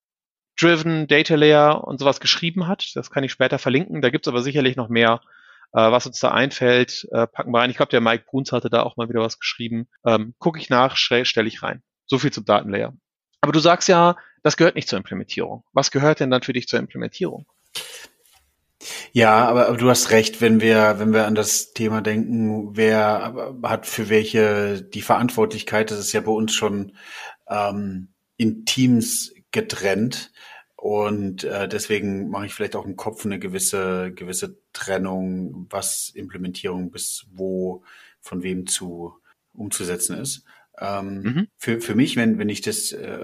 Driven 0.58 1.08
Data 1.08 1.35
Layer 1.35 1.85
und 1.85 1.99
sowas 1.99 2.20
geschrieben 2.20 2.69
hat. 2.69 2.94
Das 2.94 3.11
kann 3.11 3.25
ich 3.25 3.32
später 3.32 3.58
verlinken. 3.58 4.02
Da 4.02 4.11
gibt's 4.11 4.29
aber 4.29 4.43
sicherlich 4.43 4.76
noch 4.76 4.88
mehr 4.88 5.20
äh, 5.72 5.90
was 5.90 6.06
uns 6.06 6.20
da 6.20 6.31
einfällt, 6.31 7.06
äh, 7.12 7.26
packen 7.26 7.52
wir 7.52 7.61
rein. 7.61 7.70
Ich 7.70 7.76
glaube, 7.76 7.90
der 7.90 8.00
Mike 8.00 8.25
Bruns 8.26 8.52
hatte 8.52 8.70
da 8.70 8.82
auch 8.82 8.96
mal 8.96 9.08
wieder 9.08 9.20
was 9.20 9.38
geschrieben. 9.38 9.88
Ähm, 10.05 10.34
Gucke 10.38 10.58
ich 10.58 10.70
nach, 10.70 10.96
stelle 10.96 11.49
ich 11.49 11.62
rein. 11.62 11.82
So 12.06 12.19
viel 12.19 12.32
zum 12.32 12.44
Datenlayer. 12.44 12.93
Aber 13.40 13.52
du 13.52 13.61
sagst 13.61 13.88
ja, 13.88 14.17
das 14.43 14.56
gehört 14.56 14.75
nicht 14.75 14.88
zur 14.88 14.99
Implementierung. 14.99 15.64
Was 15.72 15.90
gehört 15.90 16.20
denn 16.20 16.31
dann 16.31 16.43
für 16.43 16.52
dich 16.52 16.67
zur 16.67 16.78
Implementierung? 16.78 17.46
Ja, 19.12 19.46
aber, 19.46 19.69
aber 19.69 19.76
du 19.76 19.90
hast 19.90 20.11
recht, 20.11 20.40
wenn 20.40 20.61
wir, 20.61 20.99
wenn 20.99 21.12
wir 21.12 21.26
an 21.26 21.34
das 21.34 21.73
Thema 21.73 22.00
denken, 22.00 22.76
wer 22.76 23.55
hat 23.62 23.87
für 23.87 24.08
welche 24.08 24.82
die 24.82 25.02
Verantwortlichkeit, 25.02 25.90
das 25.90 25.99
ist 25.99 26.12
ja 26.12 26.20
bei 26.20 26.32
uns 26.32 26.55
schon 26.55 26.96
ähm, 27.49 28.08
in 28.37 28.64
Teams 28.64 29.34
getrennt. 29.50 30.32
Und 30.80 31.44
äh, 31.44 31.68
deswegen 31.68 32.30
mache 32.30 32.46
ich 32.46 32.54
vielleicht 32.54 32.74
auch 32.74 32.86
im 32.86 32.96
Kopf 32.96 33.26
eine 33.26 33.38
gewisse, 33.38 34.12
gewisse 34.14 34.56
Trennung, 34.72 35.66
was 35.68 36.10
Implementierung 36.14 36.90
bis 36.90 37.26
wo 37.34 37.84
von 38.22 38.42
wem 38.42 38.66
zu 38.66 39.12
umzusetzen 39.52 40.16
ist. 40.16 40.42
Ähm, 40.78 41.22
mhm. 41.22 41.48
für, 41.58 41.82
für 41.82 41.94
mich, 41.94 42.16
wenn, 42.16 42.38
wenn 42.38 42.48
ich 42.48 42.62
das 42.62 42.92
äh, 42.92 43.18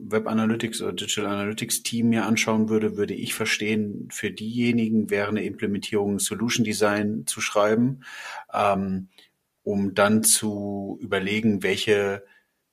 Web 0.00 0.26
Analytics 0.26 0.82
oder 0.82 0.92
Digital 0.92 1.32
Analytics 1.32 1.82
Team 1.82 2.10
mir 2.10 2.26
anschauen 2.26 2.68
würde, 2.68 2.98
würde 2.98 3.14
ich 3.14 3.32
verstehen, 3.32 4.08
für 4.12 4.30
diejenigen 4.30 5.08
wäre 5.08 5.28
eine 5.28 5.44
Implementierung 5.44 6.18
Solution 6.18 6.62
Design 6.62 7.26
zu 7.26 7.40
schreiben, 7.40 8.00
ähm, 8.52 9.08
um 9.62 9.94
dann 9.94 10.22
zu 10.22 10.98
überlegen, 11.00 11.62
welche 11.62 12.22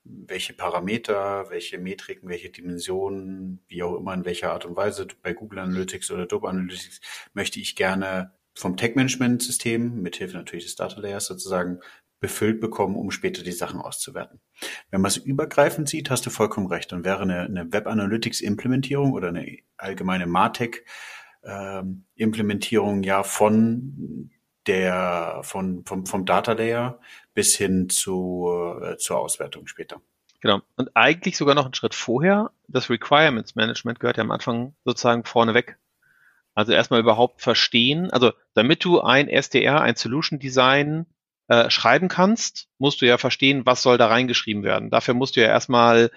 welche 0.03 0.53
Parameter, 0.53 1.49
welche 1.49 1.77
Metriken, 1.77 2.29
welche 2.29 2.49
Dimensionen, 2.49 3.63
wie 3.67 3.83
auch 3.83 3.95
immer, 3.95 4.13
in 4.13 4.25
welcher 4.25 4.51
Art 4.51 4.65
und 4.65 4.75
Weise 4.75 5.07
bei 5.21 5.33
Google 5.33 5.59
Analytics 5.59 6.11
oder 6.11 6.23
Adobe 6.23 6.49
Analytics 6.49 7.01
möchte 7.33 7.59
ich 7.59 7.75
gerne 7.75 8.33
vom 8.55 8.77
Tech-Management-System, 8.77 10.01
mithilfe 10.01 10.37
natürlich 10.37 10.65
des 10.65 10.75
Data 10.75 10.99
Layers 10.99 11.25
sozusagen, 11.25 11.79
befüllt 12.19 12.61
bekommen, 12.61 12.95
um 12.95 13.11
später 13.11 13.43
die 13.43 13.51
Sachen 13.51 13.81
auszuwerten. 13.81 14.39
Wenn 14.91 15.01
man 15.01 15.09
es 15.09 15.17
übergreifend 15.17 15.89
sieht, 15.89 16.09
hast 16.09 16.25
du 16.25 16.29
vollkommen 16.29 16.67
recht. 16.67 16.91
Dann 16.93 17.03
wäre 17.03 17.23
eine, 17.23 17.41
eine 17.41 17.73
Web 17.73 17.85
Analytics 17.85 18.39
Implementierung 18.39 19.11
oder 19.11 19.27
eine 19.27 19.59
allgemeine 19.75 20.25
Martech 20.25 20.85
ähm, 21.43 22.05
ja 22.15 23.23
von 23.23 24.31
der 24.67 25.41
von 25.43 25.83
vom, 25.85 26.05
vom 26.05 26.25
Data 26.25 26.53
Layer 26.53 27.01
bis 27.33 27.55
hin 27.55 27.89
zu 27.89 28.79
äh, 28.81 28.97
zur 28.97 29.19
Auswertung 29.19 29.67
später. 29.67 30.01
Genau. 30.41 30.61
Und 30.75 30.91
eigentlich 30.95 31.37
sogar 31.37 31.55
noch 31.55 31.65
einen 31.65 31.73
Schritt 31.73 31.95
vorher. 31.95 32.51
Das 32.67 32.89
Requirements 32.89 33.55
Management 33.55 33.99
gehört 33.99 34.17
ja 34.17 34.23
am 34.23 34.31
Anfang 34.31 34.75
sozusagen 34.83 35.23
vorneweg. 35.23 35.77
Also 36.53 36.73
erstmal 36.73 36.99
überhaupt 36.99 37.41
verstehen. 37.41 38.11
Also 38.11 38.33
damit 38.53 38.83
du 38.83 39.01
ein 39.01 39.29
SDR, 39.29 39.81
ein 39.81 39.95
Solution 39.95 40.39
Design 40.39 41.05
äh, 41.47 41.69
schreiben 41.69 42.09
kannst, 42.09 42.67
musst 42.77 43.01
du 43.01 43.05
ja 43.05 43.17
verstehen, 43.17 43.65
was 43.65 43.81
soll 43.81 43.97
da 43.97 44.07
reingeschrieben 44.07 44.63
werden. 44.63 44.89
Dafür 44.89 45.13
musst 45.13 45.35
du 45.35 45.41
ja 45.41 45.47
erstmal 45.47 46.11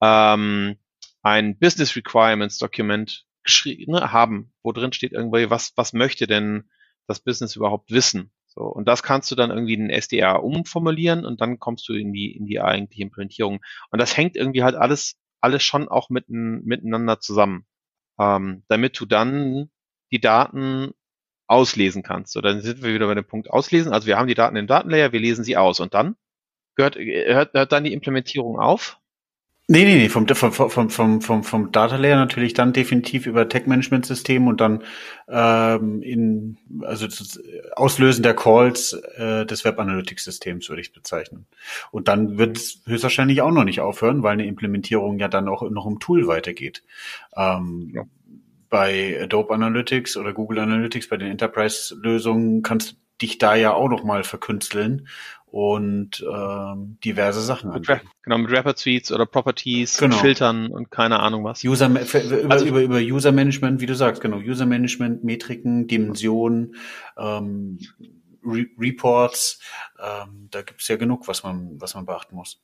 ähm, 0.00 0.76
ein 1.22 1.58
Business 1.58 1.96
Requirements 1.96 2.58
Document 2.58 3.26
geschrieben 3.42 3.92
ne, 3.92 4.12
haben, 4.12 4.52
wo 4.62 4.72
drin 4.72 4.92
steht 4.92 5.12
irgendwie, 5.12 5.50
was, 5.50 5.72
was 5.76 5.92
möchte 5.92 6.26
denn 6.26 6.68
das 7.06 7.20
Business 7.20 7.56
überhaupt 7.56 7.90
wissen. 7.90 8.30
So, 8.58 8.64
und 8.64 8.88
das 8.88 9.04
kannst 9.04 9.30
du 9.30 9.36
dann 9.36 9.50
irgendwie 9.50 9.74
in 9.74 9.88
SDR 9.88 10.42
umformulieren 10.42 11.24
und 11.24 11.40
dann 11.40 11.60
kommst 11.60 11.88
du 11.88 11.92
in 11.92 12.12
die, 12.12 12.34
in 12.34 12.46
die 12.46 12.60
eigentliche 12.60 13.02
Implementierung. 13.02 13.60
Und 13.90 14.00
das 14.00 14.16
hängt 14.16 14.36
irgendwie 14.36 14.64
halt 14.64 14.74
alles 14.74 15.16
alles 15.40 15.62
schon 15.62 15.88
auch 15.88 16.10
mitten, 16.10 16.64
miteinander 16.64 17.20
zusammen, 17.20 17.64
ähm, 18.18 18.64
damit 18.68 18.98
du 18.98 19.06
dann 19.06 19.70
die 20.10 20.20
Daten 20.20 20.92
auslesen 21.46 22.02
kannst. 22.02 22.32
So, 22.32 22.40
dann 22.40 22.60
sind 22.60 22.82
wir 22.82 22.92
wieder 22.92 23.06
bei 23.06 23.14
dem 23.14 23.24
Punkt 23.24 23.50
auslesen. 23.50 23.92
Also 23.92 24.06
wir 24.06 24.18
haben 24.18 24.28
die 24.28 24.34
Daten 24.34 24.56
im 24.56 24.66
Datenlayer, 24.66 25.12
wir 25.12 25.20
lesen 25.20 25.44
sie 25.44 25.56
aus 25.56 25.80
und 25.80 25.94
dann 25.94 26.16
gehört, 26.74 26.96
hört, 26.96 27.54
hört 27.54 27.72
dann 27.72 27.84
die 27.84 27.92
Implementierung 27.92 28.58
auf? 28.58 28.98
Nee, 29.70 29.84
nee, 29.84 29.96
nee, 29.96 30.08
vom, 30.08 30.26
vom, 30.26 30.50
vom, 30.70 30.88
vom, 30.88 31.20
vom, 31.20 31.44
vom 31.44 31.72
Data 31.72 31.96
Layer 31.96 32.16
natürlich 32.16 32.54
dann 32.54 32.72
definitiv 32.72 33.26
über 33.26 33.46
Tech-Management-System 33.50 34.46
und 34.46 34.62
dann 34.62 34.82
ähm, 35.28 36.00
in, 36.00 36.56
also 36.80 37.06
das 37.06 37.38
Auslösen 37.76 38.22
der 38.22 38.34
Calls 38.34 38.94
äh, 38.94 39.44
des 39.44 39.66
Web-Analytics-Systems 39.66 40.70
würde 40.70 40.80
ich 40.80 40.94
bezeichnen. 40.94 41.44
Und 41.90 42.08
dann 42.08 42.38
wird 42.38 42.56
es 42.56 42.80
höchstwahrscheinlich 42.86 43.42
auch 43.42 43.50
noch 43.50 43.64
nicht 43.64 43.82
aufhören, 43.82 44.22
weil 44.22 44.32
eine 44.32 44.46
Implementierung 44.46 45.18
ja 45.18 45.28
dann 45.28 45.48
auch 45.48 45.68
noch 45.68 45.86
im 45.86 45.98
Tool 45.98 46.26
weitergeht. 46.26 46.82
Ähm, 47.36 47.92
ja. 47.94 48.04
Bei 48.70 49.20
Adobe 49.22 49.52
Analytics 49.52 50.16
oder 50.16 50.32
Google 50.32 50.60
Analytics, 50.60 51.10
bei 51.10 51.18
den 51.18 51.30
Enterprise-Lösungen 51.30 52.62
kannst 52.62 52.92
du 52.92 52.96
dich 53.20 53.36
da 53.36 53.54
ja 53.54 53.74
auch 53.74 53.88
noch 53.88 54.04
mal 54.04 54.24
verkünsteln 54.24 55.08
und 55.50 56.24
ähm, 56.30 56.98
diverse 57.02 57.40
Sachen 57.40 57.72
mit 57.72 57.86
Genau, 58.22 58.38
mit 58.38 58.50
Rapper 58.50 58.74
Tweets 58.74 59.10
oder 59.10 59.24
Properties, 59.26 59.96
genau. 59.96 60.16
Filtern 60.16 60.68
und 60.68 60.90
keine 60.90 61.20
Ahnung 61.20 61.44
was. 61.44 61.64
User 61.64 61.88
über, 61.88 62.00
also, 62.50 62.66
über, 62.66 62.82
über 62.82 62.98
User 62.98 63.32
Management, 63.32 63.80
wie 63.80 63.86
du 63.86 63.94
sagst, 63.94 64.20
genau, 64.20 64.38
User 64.38 64.66
Management, 64.66 65.24
Metriken, 65.24 65.86
Dimensionen, 65.86 66.74
ähm, 67.16 67.78
Re 68.44 68.66
Reports, 68.78 69.60
ähm, 69.98 70.48
da 70.50 70.62
gibt's 70.62 70.88
ja 70.88 70.96
genug, 70.96 71.28
was 71.28 71.42
man, 71.42 71.80
was 71.80 71.94
man 71.94 72.06
beachten 72.06 72.36
muss. 72.36 72.60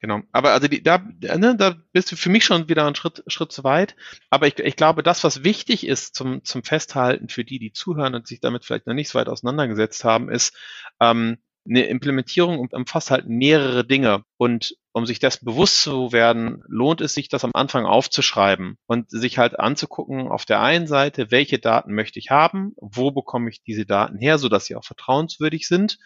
Genau, 0.00 0.20
aber 0.32 0.52
also 0.52 0.68
die, 0.68 0.82
da, 0.82 0.98
ne, 0.98 1.56
da 1.56 1.76
bist 1.92 2.12
du 2.12 2.16
für 2.16 2.28
mich 2.28 2.44
schon 2.44 2.68
wieder 2.68 2.86
einen 2.86 2.94
Schritt, 2.94 3.22
Schritt 3.26 3.52
zu 3.52 3.64
weit. 3.64 3.96
Aber 4.30 4.46
ich, 4.46 4.58
ich 4.58 4.76
glaube, 4.76 5.02
das, 5.02 5.24
was 5.24 5.44
wichtig 5.44 5.86
ist 5.86 6.14
zum, 6.14 6.44
zum 6.44 6.62
Festhalten 6.62 7.28
für 7.28 7.44
die, 7.44 7.58
die 7.58 7.72
zuhören 7.72 8.14
und 8.14 8.26
sich 8.26 8.40
damit 8.40 8.64
vielleicht 8.64 8.86
noch 8.86 8.94
nicht 8.94 9.08
so 9.08 9.18
weit 9.18 9.28
auseinandergesetzt 9.28 10.04
haben, 10.04 10.28
ist, 10.28 10.54
ähm, 11.00 11.38
eine 11.66 11.84
Implementierung 11.84 12.58
umfasst 12.58 13.10
halt 13.10 13.28
mehrere 13.28 13.86
Dinge. 13.86 14.24
Und 14.36 14.76
um 14.92 15.06
sich 15.06 15.18
dessen 15.18 15.44
bewusst 15.44 15.82
zu 15.82 16.12
werden, 16.12 16.62
lohnt 16.66 17.00
es 17.00 17.14
sich, 17.14 17.28
das 17.28 17.44
am 17.44 17.52
Anfang 17.54 17.86
aufzuschreiben 17.86 18.76
und 18.86 19.10
sich 19.10 19.38
halt 19.38 19.58
anzugucken, 19.58 20.28
auf 20.28 20.44
der 20.44 20.60
einen 20.60 20.86
Seite, 20.86 21.30
welche 21.30 21.58
Daten 21.58 21.94
möchte 21.94 22.18
ich 22.18 22.30
haben, 22.30 22.74
wo 22.76 23.10
bekomme 23.10 23.48
ich 23.48 23.62
diese 23.62 23.86
Daten 23.86 24.18
her, 24.18 24.38
sodass 24.38 24.66
sie 24.66 24.76
auch 24.76 24.84
vertrauenswürdig 24.84 25.66
sind, 25.66 25.98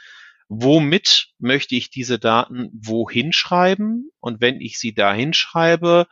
womit 0.49 1.29
möchte 1.39 1.75
ich 1.75 1.91
diese 1.91 2.19
Daten 2.19 2.71
wohin 2.73 3.33
schreiben 3.33 4.11
und 4.21 4.41
wenn 4.41 4.61
ich 4.61 4.79
sie 4.79 4.95
da 4.95 5.13
hinschreibe, 5.13 6.07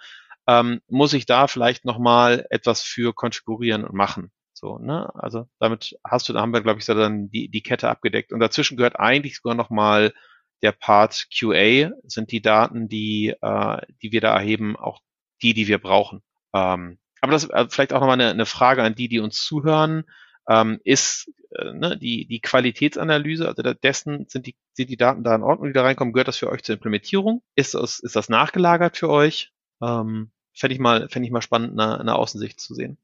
ähm, 0.49 0.81
muss 0.89 1.13
ich 1.13 1.27
da 1.27 1.47
vielleicht 1.47 1.85
nochmal 1.85 2.47
etwas 2.51 2.83
für 2.83 3.15
konfigurieren 3.15 3.85
und 3.85 3.95
machen. 3.95 4.33
So, 4.64 4.78
ne? 4.78 5.14
Also 5.14 5.47
damit 5.59 5.94
hast 6.02 6.26
du, 6.26 6.33
da 6.33 6.40
haben 6.40 6.54
wir, 6.54 6.62
glaube 6.62 6.78
ich, 6.78 6.87
so 6.87 6.94
dann 6.94 7.28
die, 7.30 7.50
die 7.50 7.62
Kette 7.62 7.90
abgedeckt. 7.90 8.33
Und 8.33 8.40
dazwischen 8.40 8.78
gehört 8.78 8.99
eigentlich 8.99 9.37
sogar 9.37 9.54
nochmal 9.54 10.14
der 10.62 10.73
Part 10.73 11.26
QA, 11.38 11.90
sind 12.04 12.33
die 12.33 12.40
Daten, 12.40 12.88
die, 12.88 13.35
äh, 13.42 13.78
die 14.00 14.11
wir 14.11 14.23
da 14.23 14.35
erheben, 14.35 14.76
auch 14.76 15.00
die, 15.42 15.52
die 15.52 15.68
wir 15.68 15.76
brauchen. 15.76 16.23
Ähm, 16.54 16.99
aber 17.21 17.33
das 17.33 17.44
äh, 17.50 17.66
vielleicht 17.68 17.92
auch 17.92 18.00
nochmal 18.00 18.18
eine, 18.18 18.30
eine 18.30 18.47
Frage 18.47 18.83
an 18.83 18.94
die, 18.94 19.09
die 19.09 19.21
uns 19.21 19.44
zuhören. 19.44 20.04
Ähm, 20.49 20.80
ist 20.83 21.30
äh, 21.59 21.75
ne, 21.75 21.99
die, 21.99 22.26
die 22.26 22.40
Qualitätsanalyse, 22.40 23.47
also 23.47 23.62
dessen 23.75 24.26
sind 24.28 24.47
die, 24.47 24.56
sind 24.73 24.88
die 24.88 24.97
Daten 24.97 25.25
da 25.25 25.35
in 25.35 25.42
Ordnung, 25.42 25.68
die 25.68 25.75
da 25.75 25.83
reinkommen, 25.83 26.14
gehört 26.14 26.28
das 26.28 26.38
für 26.38 26.49
euch 26.49 26.62
zur 26.62 26.75
Implementierung? 26.76 27.42
Ist 27.54 27.75
das, 27.75 27.99
ist 27.99 28.16
das 28.16 28.30
nachgelagert 28.30 28.97
für 28.97 29.11
euch? 29.11 29.52
Ähm, 29.83 30.30
Fände 30.56 30.75
ich 30.75 30.80
mal, 30.80 31.09
fände 31.11 31.26
ich 31.26 31.33
mal 31.33 31.42
spannend, 31.42 31.78
eine, 31.78 32.00
eine 32.00 32.14
Außensicht 32.14 32.61
zu 32.61 32.75
sehen. 32.75 32.97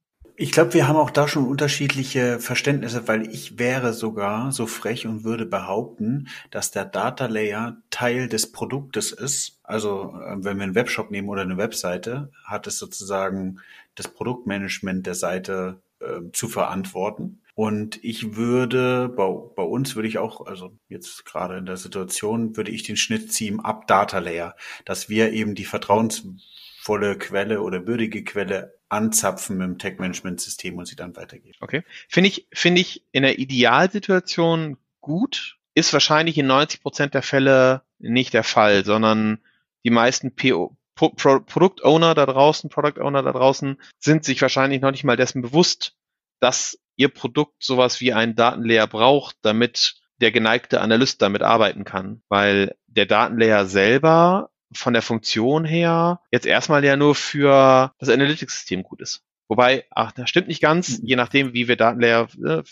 Ich 0.43 0.53
glaube, 0.53 0.73
wir 0.73 0.89
haben 0.89 0.97
auch 0.97 1.11
da 1.11 1.29
schon 1.29 1.47
unterschiedliche 1.47 2.41
Verständnisse, 2.41 3.07
weil 3.07 3.29
ich 3.29 3.59
wäre 3.59 3.93
sogar 3.93 4.53
so 4.53 4.67
frech 4.67 5.07
und 5.07 5.23
würde 5.23 5.45
behaupten, 5.45 6.29
dass 6.51 6.71
der 6.71 6.87
Data 6.87 7.27
Layer 7.27 7.77
Teil 7.91 8.27
des 8.27 8.51
Produktes 8.51 9.13
ist. 9.13 9.61
Also 9.65 10.15
äh, 10.19 10.37
wenn 10.39 10.57
wir 10.57 10.63
einen 10.63 10.75
Webshop 10.75 11.11
nehmen 11.11 11.29
oder 11.29 11.43
eine 11.43 11.59
Webseite, 11.59 12.33
hat 12.43 12.67
es 12.67 12.79
sozusagen 12.79 13.59
das 13.97 14.09
Produktmanagement 14.09 15.07
der 15.07 15.15
Seite 15.15 15.83
äh, 15.99 16.33
zu 16.33 16.49
verantworten. 16.49 17.43
Und 17.55 18.03
ich 18.03 18.35
würde, 18.35 19.11
bei, 19.11 19.29
bei 19.55 19.63
uns 19.63 19.95
würde 19.95 20.09
ich 20.09 20.17
auch, 20.17 20.47
also 20.47 20.73
jetzt 20.89 21.27
gerade 21.27 21.59
in 21.59 21.67
der 21.67 21.77
Situation, 21.77 22.57
würde 22.57 22.71
ich 22.71 22.83
den 22.83 22.97
Schnitt 22.97 23.31
ziehen 23.31 23.61
ab 23.61 23.87
Data 23.87 24.21
Layer, 24.21 24.57
dass 24.87 25.11
wir 25.11 25.33
eben 25.33 25.55
die 25.55 25.67
vertrauensvolle 25.67 27.19
Quelle 27.19 27.61
oder 27.61 27.87
würdige 27.87 28.25
Quelle 28.25 28.80
anzapfen 28.91 29.57
mit 29.57 29.67
dem 29.67 29.79
Tech-Management-System 29.79 30.77
und 30.77 30.87
sie 30.87 30.97
dann 30.97 31.17
weitergeben. 31.17 31.57
Okay. 31.61 31.83
Finde 32.09 32.29
ich, 32.29 32.47
finde 32.53 32.81
ich 32.81 33.05
in 33.13 33.23
der 33.23 33.39
Idealsituation 33.39 34.77
gut, 35.01 35.59
ist 35.75 35.93
wahrscheinlich 35.93 36.37
in 36.37 36.47
90 36.47 36.83
Prozent 36.83 37.15
der 37.15 37.23
Fälle 37.23 37.83
nicht 37.99 38.35
der 38.35 38.45
Fall, 38.45 38.85
sondern 38.85 39.39
die 39.85 39.91
meisten 39.91 40.35
PO, 40.35 40.77
Pro, 40.95 41.11
Pro, 41.11 41.41
Product 41.41 41.83
Owner 41.83 42.15
da 42.15 42.27
draußen, 42.27 42.69
Product 42.69 43.01
Owner 43.01 43.23
da 43.23 43.33
draußen 43.33 43.81
sind 43.99 44.25
sich 44.25 44.43
wahrscheinlich 44.43 44.83
noch 44.83 44.91
nicht 44.91 45.05
mal 45.05 45.17
dessen 45.17 45.41
bewusst, 45.41 45.95
dass 46.41 46.79
ihr 46.97 47.09
Produkt 47.09 47.63
sowas 47.63 48.01
wie 48.01 48.13
einen 48.13 48.35
Datenlayer 48.35 48.87
braucht, 48.87 49.37
damit 49.43 50.01
der 50.21 50.33
geneigte 50.33 50.81
Analyst 50.81 51.23
damit 51.23 51.43
arbeiten 51.43 51.85
kann, 51.85 52.23
weil 52.29 52.77
der 52.87 53.07
Datenlayer 53.07 53.65
selber 53.65 54.51
von 54.73 54.93
der 54.93 55.03
Funktion 55.03 55.65
her 55.65 56.21
jetzt 56.31 56.47
erstmal 56.47 56.85
ja 56.85 56.97
nur 56.97 57.15
für 57.15 57.93
das 57.99 58.09
Analytics-System 58.09 58.83
gut 58.83 59.01
ist. 59.01 59.23
Wobei, 59.49 59.85
ach, 59.91 60.13
das 60.13 60.31
stimmt 60.31 60.47
nicht 60.47 60.63
ganz, 60.63 61.01
mhm. 61.01 61.07
je 61.07 61.17
nachdem, 61.17 61.53
wie 61.53 61.67
wir 61.67 61.77
Datenlayer 61.77 62.29
äh, 62.45 62.63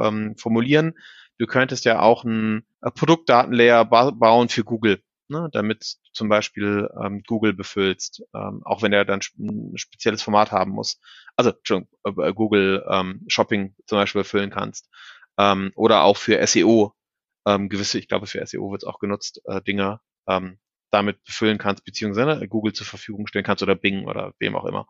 ähm, 0.00 0.36
formulieren. 0.36 0.94
Du 1.38 1.46
könntest 1.46 1.84
ja 1.84 2.00
auch 2.00 2.24
ein 2.24 2.66
äh, 2.82 2.90
Produktdatenlayer 2.90 3.84
ba 3.84 4.10
bauen 4.10 4.48
für 4.48 4.64
Google, 4.64 5.00
ne, 5.28 5.48
damit 5.52 5.98
zum 6.12 6.28
Beispiel 6.28 6.88
ähm, 7.00 7.22
Google 7.26 7.52
befüllst, 7.52 8.24
ähm, 8.34 8.62
auch 8.64 8.82
wenn 8.82 8.92
er 8.92 9.04
dann 9.04 9.20
ein 9.38 9.76
spezielles 9.76 10.22
Format 10.22 10.50
haben 10.50 10.72
muss. 10.72 10.98
Also 11.36 11.50
Entschuldigung, 11.50 11.96
äh, 12.04 12.32
Google 12.32 12.84
ähm, 12.90 13.24
Shopping 13.28 13.76
zum 13.86 13.98
Beispiel 13.98 14.22
befüllen 14.22 14.50
kannst. 14.50 14.88
Ähm, 15.38 15.70
oder 15.76 16.02
auch 16.02 16.16
für 16.16 16.44
SEO 16.44 16.92
ähm, 17.46 17.68
gewisse, 17.68 17.98
ich 18.00 18.08
glaube 18.08 18.26
für 18.26 18.44
SEO 18.44 18.72
wird 18.72 18.82
es 18.82 18.88
auch 18.88 18.98
genutzt, 18.98 19.42
äh, 19.44 19.62
Dinge 19.62 20.00
ähm, 20.26 20.58
damit 20.96 21.22
befüllen 21.24 21.58
kannst, 21.58 21.84
beziehungsweise 21.84 22.46
Google 22.48 22.72
zur 22.72 22.86
Verfügung 22.86 23.26
stellen 23.26 23.44
kannst 23.44 23.62
oder 23.62 23.74
Bing 23.74 24.06
oder 24.06 24.32
wem 24.38 24.56
auch 24.56 24.64
immer. 24.64 24.86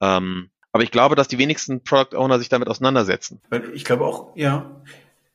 Ähm, 0.00 0.50
aber 0.72 0.82
ich 0.82 0.90
glaube, 0.90 1.16
dass 1.16 1.28
die 1.28 1.38
wenigsten 1.38 1.82
Product 1.82 2.16
Owner 2.16 2.38
sich 2.38 2.48
damit 2.48 2.68
auseinandersetzen. 2.68 3.42
Ich 3.74 3.84
glaube 3.84 4.04
auch, 4.04 4.36
ja. 4.36 4.82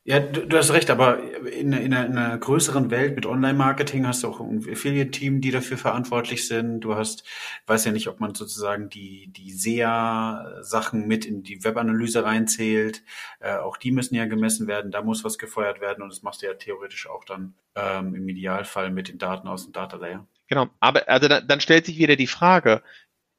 Ja, 0.07 0.19
du, 0.19 0.45
du 0.45 0.55
hast 0.55 0.71
recht, 0.71 0.91
aber 0.91 1.17
in, 1.51 1.73
in, 1.73 1.91
einer, 1.91 2.05
in 2.05 2.15
einer 2.15 2.37
größeren 2.37 2.91
Welt 2.91 3.15
mit 3.15 3.25
Online-Marketing 3.25 4.05
hast 4.05 4.21
du 4.21 4.27
auch 4.27 4.39
ein 4.39 4.59
Affiliate-Team, 4.59 5.41
die 5.41 5.49
dafür 5.49 5.79
verantwortlich 5.79 6.47
sind. 6.47 6.81
Du 6.81 6.93
hast, 6.93 7.23
weiß 7.65 7.85
ja 7.85 7.91
nicht, 7.91 8.07
ob 8.07 8.19
man 8.19 8.35
sozusagen 8.35 8.89
die, 8.89 9.33
die 9.33 9.51
SEA-Sachen 9.51 11.07
mit 11.07 11.25
in 11.25 11.41
die 11.41 11.63
Webanalyse 11.63 12.23
reinzählt. 12.23 13.01
Äh, 13.39 13.55
auch 13.55 13.77
die 13.77 13.89
müssen 13.89 14.13
ja 14.13 14.25
gemessen 14.25 14.67
werden, 14.67 14.91
da 14.91 15.01
muss 15.01 15.23
was 15.23 15.39
gefeuert 15.39 15.81
werden 15.81 16.03
und 16.03 16.09
das 16.09 16.21
machst 16.21 16.43
du 16.43 16.45
ja 16.45 16.53
theoretisch 16.53 17.09
auch 17.09 17.23
dann 17.23 17.55
ähm, 17.73 18.13
im 18.13 18.29
Idealfall 18.29 18.91
mit 18.91 19.07
den 19.07 19.17
Daten 19.17 19.47
aus 19.47 19.63
dem 19.63 19.73
Data 19.73 19.97
Layer. 19.97 20.27
Genau, 20.47 20.69
aber 20.81 21.09
also 21.09 21.27
dann, 21.27 21.47
dann 21.47 21.61
stellt 21.61 21.87
sich 21.87 21.97
wieder 21.97 22.15
die 22.15 22.27
Frage, 22.27 22.83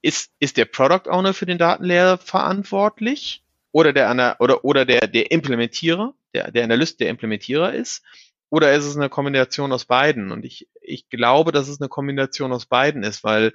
ist, 0.02 0.32
ist 0.40 0.56
der 0.56 0.64
Product 0.64 1.08
Owner 1.08 1.32
für 1.32 1.46
den 1.46 1.58
Datenlayer 1.58 2.18
verantwortlich? 2.18 3.45
Oder 3.76 3.92
der, 3.92 4.36
oder, 4.38 4.64
oder 4.64 4.86
der, 4.86 5.06
der 5.06 5.30
Implementierer? 5.30 6.14
der, 6.36 6.52
der 6.52 6.64
Analyst 6.64 7.00
der 7.00 7.08
Implementierer 7.08 7.72
ist? 7.72 8.02
Oder 8.50 8.72
ist 8.74 8.84
es 8.84 8.96
eine 8.96 9.08
Kombination 9.08 9.72
aus 9.72 9.86
beiden? 9.86 10.30
Und 10.30 10.44
ich, 10.44 10.68
ich 10.80 11.08
glaube, 11.08 11.50
dass 11.50 11.68
es 11.68 11.80
eine 11.80 11.88
Kombination 11.88 12.52
aus 12.52 12.66
beiden 12.66 13.02
ist, 13.02 13.24
weil 13.24 13.52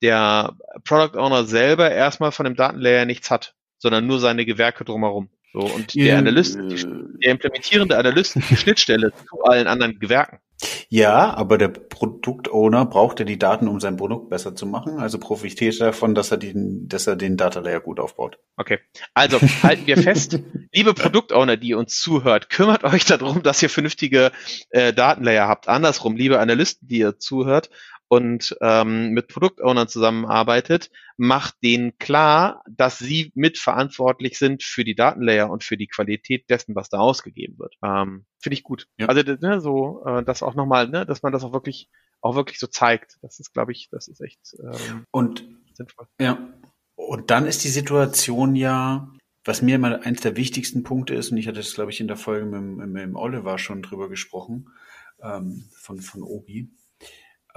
der 0.00 0.56
Product 0.84 1.18
Owner 1.18 1.44
selber 1.44 1.90
erstmal 1.90 2.30
von 2.30 2.44
dem 2.44 2.54
Datenlayer 2.54 3.04
nichts 3.04 3.30
hat, 3.30 3.54
sondern 3.78 4.06
nur 4.06 4.20
seine 4.20 4.46
Gewerke 4.46 4.84
drumherum. 4.84 5.28
So, 5.52 5.60
und 5.60 5.94
der 5.94 6.18
Analyst, 6.18 6.56
äh, 6.56 6.84
der 7.22 7.32
implementierende 7.32 7.96
Analyst, 7.98 8.36
die 8.36 8.42
Schnittstelle 8.56 9.12
zu 9.12 9.42
allen 9.42 9.66
anderen 9.66 9.98
Gewerken. 9.98 10.38
Ja, 10.88 11.34
aber 11.34 11.58
der 11.58 11.68
Produktowner 11.68 12.84
braucht 12.84 13.20
ja 13.20 13.24
die 13.24 13.38
Daten, 13.38 13.68
um 13.68 13.78
sein 13.78 13.96
Produkt 13.96 14.30
besser 14.30 14.56
zu 14.56 14.66
machen. 14.66 14.98
Also 14.98 15.18
profitiert 15.18 15.78
er 15.80 15.88
davon, 15.88 16.14
dass 16.14 16.30
er 16.30 16.38
den, 16.38 16.88
dass 16.88 17.06
er 17.06 17.16
den 17.16 17.36
Data 17.36 17.60
Layer 17.60 17.80
gut 17.80 18.00
aufbaut. 18.00 18.38
Okay. 18.56 18.78
Also 19.14 19.40
halten 19.62 19.86
wir 19.86 19.98
fest, 19.98 20.38
liebe 20.72 20.94
Produktowner, 20.94 21.56
die 21.56 21.74
uns 21.74 22.00
zuhört, 22.00 22.50
kümmert 22.50 22.84
euch 22.84 23.04
darum, 23.04 23.42
dass 23.42 23.62
ihr 23.62 23.70
vernünftige 23.70 24.32
äh, 24.70 24.92
Datenlayer 24.92 25.46
habt. 25.46 25.68
Andersrum, 25.68 26.16
liebe 26.16 26.40
Analysten, 26.40 26.88
die 26.88 26.98
ihr 26.98 27.18
zuhört, 27.18 27.70
und 28.08 28.56
ähm, 28.60 29.10
mit 29.10 29.28
Produktownern 29.28 29.88
zusammenarbeitet, 29.88 30.90
macht 31.16 31.56
denen 31.62 31.98
klar, 31.98 32.62
dass 32.68 32.98
sie 32.98 33.32
mitverantwortlich 33.34 34.38
sind 34.38 34.62
für 34.62 34.84
die 34.84 34.94
Datenlayer 34.94 35.50
und 35.50 35.62
für 35.62 35.76
die 35.76 35.88
Qualität 35.88 36.48
dessen, 36.48 36.74
was 36.74 36.88
da 36.88 36.98
ausgegeben 36.98 37.58
wird. 37.58 37.76
Ähm, 37.82 38.24
Finde 38.38 38.54
ich 38.54 38.62
gut. 38.62 38.88
Ja. 38.98 39.06
Also 39.06 39.22
ne, 39.22 39.60
so, 39.60 40.02
äh, 40.06 40.24
das 40.24 40.42
auch 40.42 40.54
nochmal, 40.54 40.88
ne, 40.88 41.04
dass 41.04 41.22
man 41.22 41.32
das 41.32 41.44
auch 41.44 41.52
wirklich 41.52 41.88
auch 42.20 42.34
wirklich 42.34 42.58
so 42.58 42.66
zeigt. 42.66 43.18
Das 43.22 43.38
ist, 43.38 43.52
glaube 43.52 43.72
ich, 43.72 43.88
das 43.90 44.08
ist 44.08 44.20
echt 44.20 44.56
ähm, 44.60 45.04
und 45.10 45.44
sinnvoll. 45.74 46.06
Ja. 46.20 46.38
Und 46.96 47.30
dann 47.30 47.46
ist 47.46 47.62
die 47.62 47.68
Situation 47.68 48.56
ja, 48.56 49.12
was 49.44 49.62
mir 49.62 49.76
immer 49.76 50.04
eines 50.04 50.20
der 50.20 50.36
wichtigsten 50.36 50.82
Punkte 50.82 51.14
ist, 51.14 51.30
und 51.30 51.36
ich 51.36 51.46
hatte 51.46 51.58
das, 51.58 51.74
glaube 51.74 51.90
ich, 51.90 52.00
in 52.00 52.08
der 52.08 52.16
Folge 52.16 52.44
mit, 52.46 52.88
mit, 52.88 53.06
mit 53.06 53.14
Oliver 53.14 53.58
schon 53.58 53.82
drüber 53.82 54.08
gesprochen, 54.08 54.70
ähm, 55.22 55.64
von, 55.72 56.00
von 56.00 56.22
Obi, 56.22 56.70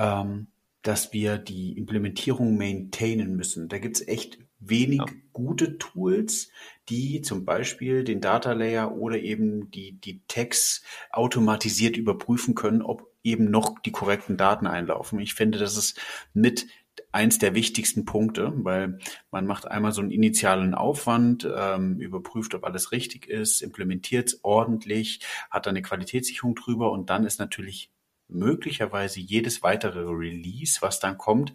ähm, 0.01 0.47
dass 0.81 1.13
wir 1.13 1.37
die 1.37 1.77
Implementierung 1.77 2.57
maintainen 2.57 3.35
müssen. 3.35 3.69
Da 3.69 3.77
gibt's 3.77 4.05
echt 4.07 4.39
wenig 4.59 4.99
ja. 4.99 5.05
gute 5.31 5.77
Tools, 5.77 6.49
die 6.89 7.21
zum 7.21 7.45
Beispiel 7.45 8.03
den 8.03 8.19
Data 8.19 8.53
Layer 8.53 8.95
oder 8.95 9.19
eben 9.19 9.69
die, 9.69 9.93
die 9.93 10.21
Tags 10.27 10.83
automatisiert 11.11 11.97
überprüfen 11.97 12.55
können, 12.55 12.81
ob 12.81 13.11
eben 13.23 13.51
noch 13.51 13.79
die 13.79 13.91
korrekten 13.91 14.37
Daten 14.37 14.65
einlaufen. 14.65 15.19
Ich 15.19 15.35
finde, 15.35 15.59
das 15.59 15.77
ist 15.77 15.99
mit 16.33 16.65
eins 17.11 17.37
der 17.37 17.53
wichtigsten 17.53 18.05
Punkte, 18.05 18.51
weil 18.55 18.97
man 19.29 19.45
macht 19.45 19.67
einmal 19.67 19.91
so 19.91 20.01
einen 20.01 20.11
initialen 20.11 20.73
Aufwand, 20.73 21.47
ähm, 21.55 21.99
überprüft, 21.99 22.55
ob 22.55 22.63
alles 22.63 22.91
richtig 22.91 23.27
ist, 23.27 23.61
implementiert 23.61 24.39
ordentlich, 24.41 25.19
hat 25.51 25.67
dann 25.67 25.75
eine 25.75 25.83
Qualitätssicherung 25.83 26.55
drüber 26.55 26.91
und 26.91 27.11
dann 27.11 27.25
ist 27.25 27.39
natürlich 27.39 27.91
möglicherweise 28.31 29.19
jedes 29.19 29.63
weitere 29.63 30.01
Release, 30.01 30.81
was 30.81 30.99
dann 30.99 31.17
kommt, 31.17 31.53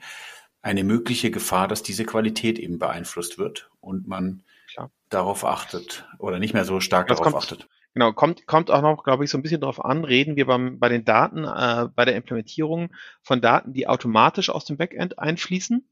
eine 0.62 0.85
mögliche 0.85 1.30
Gefahr, 1.30 1.68
dass 1.68 1.83
diese 1.83 2.04
Qualität 2.04 2.59
eben 2.59 2.78
beeinflusst 2.78 3.38
wird 3.38 3.71
und 3.80 4.09
man 4.09 4.42
Klar. 4.73 4.90
darauf 5.09 5.45
achtet 5.45 6.09
oder 6.18 6.38
nicht 6.38 6.54
mehr 6.54 6.64
so 6.64 6.80
stark 6.80 7.06
das 7.09 7.18
darauf 7.18 7.33
kommt, 7.33 7.45
achtet. 7.45 7.68
Genau, 7.95 8.12
kommt, 8.12 8.47
kommt 8.47 8.71
auch 8.71 8.83
noch, 8.83 9.04
glaube 9.04 9.25
ich, 9.25 9.30
so 9.30 9.38
ein 9.38 9.42
bisschen 9.42 9.61
darauf 9.61 9.83
an, 9.83 10.04
reden 10.04 10.37
wir 10.37 10.47
beim, 10.47 10.78
bei 10.78 10.88
den 10.88 11.04
Daten, 11.04 11.45
äh, 11.45 11.88
bei 11.95 12.04
der 12.04 12.16
Implementierung 12.16 12.92
von 13.23 13.40
Daten, 13.40 13.73
die 13.73 13.87
automatisch 13.87 14.50
aus 14.50 14.64
dem 14.64 14.76
Backend 14.76 15.18
einfließen 15.18 15.88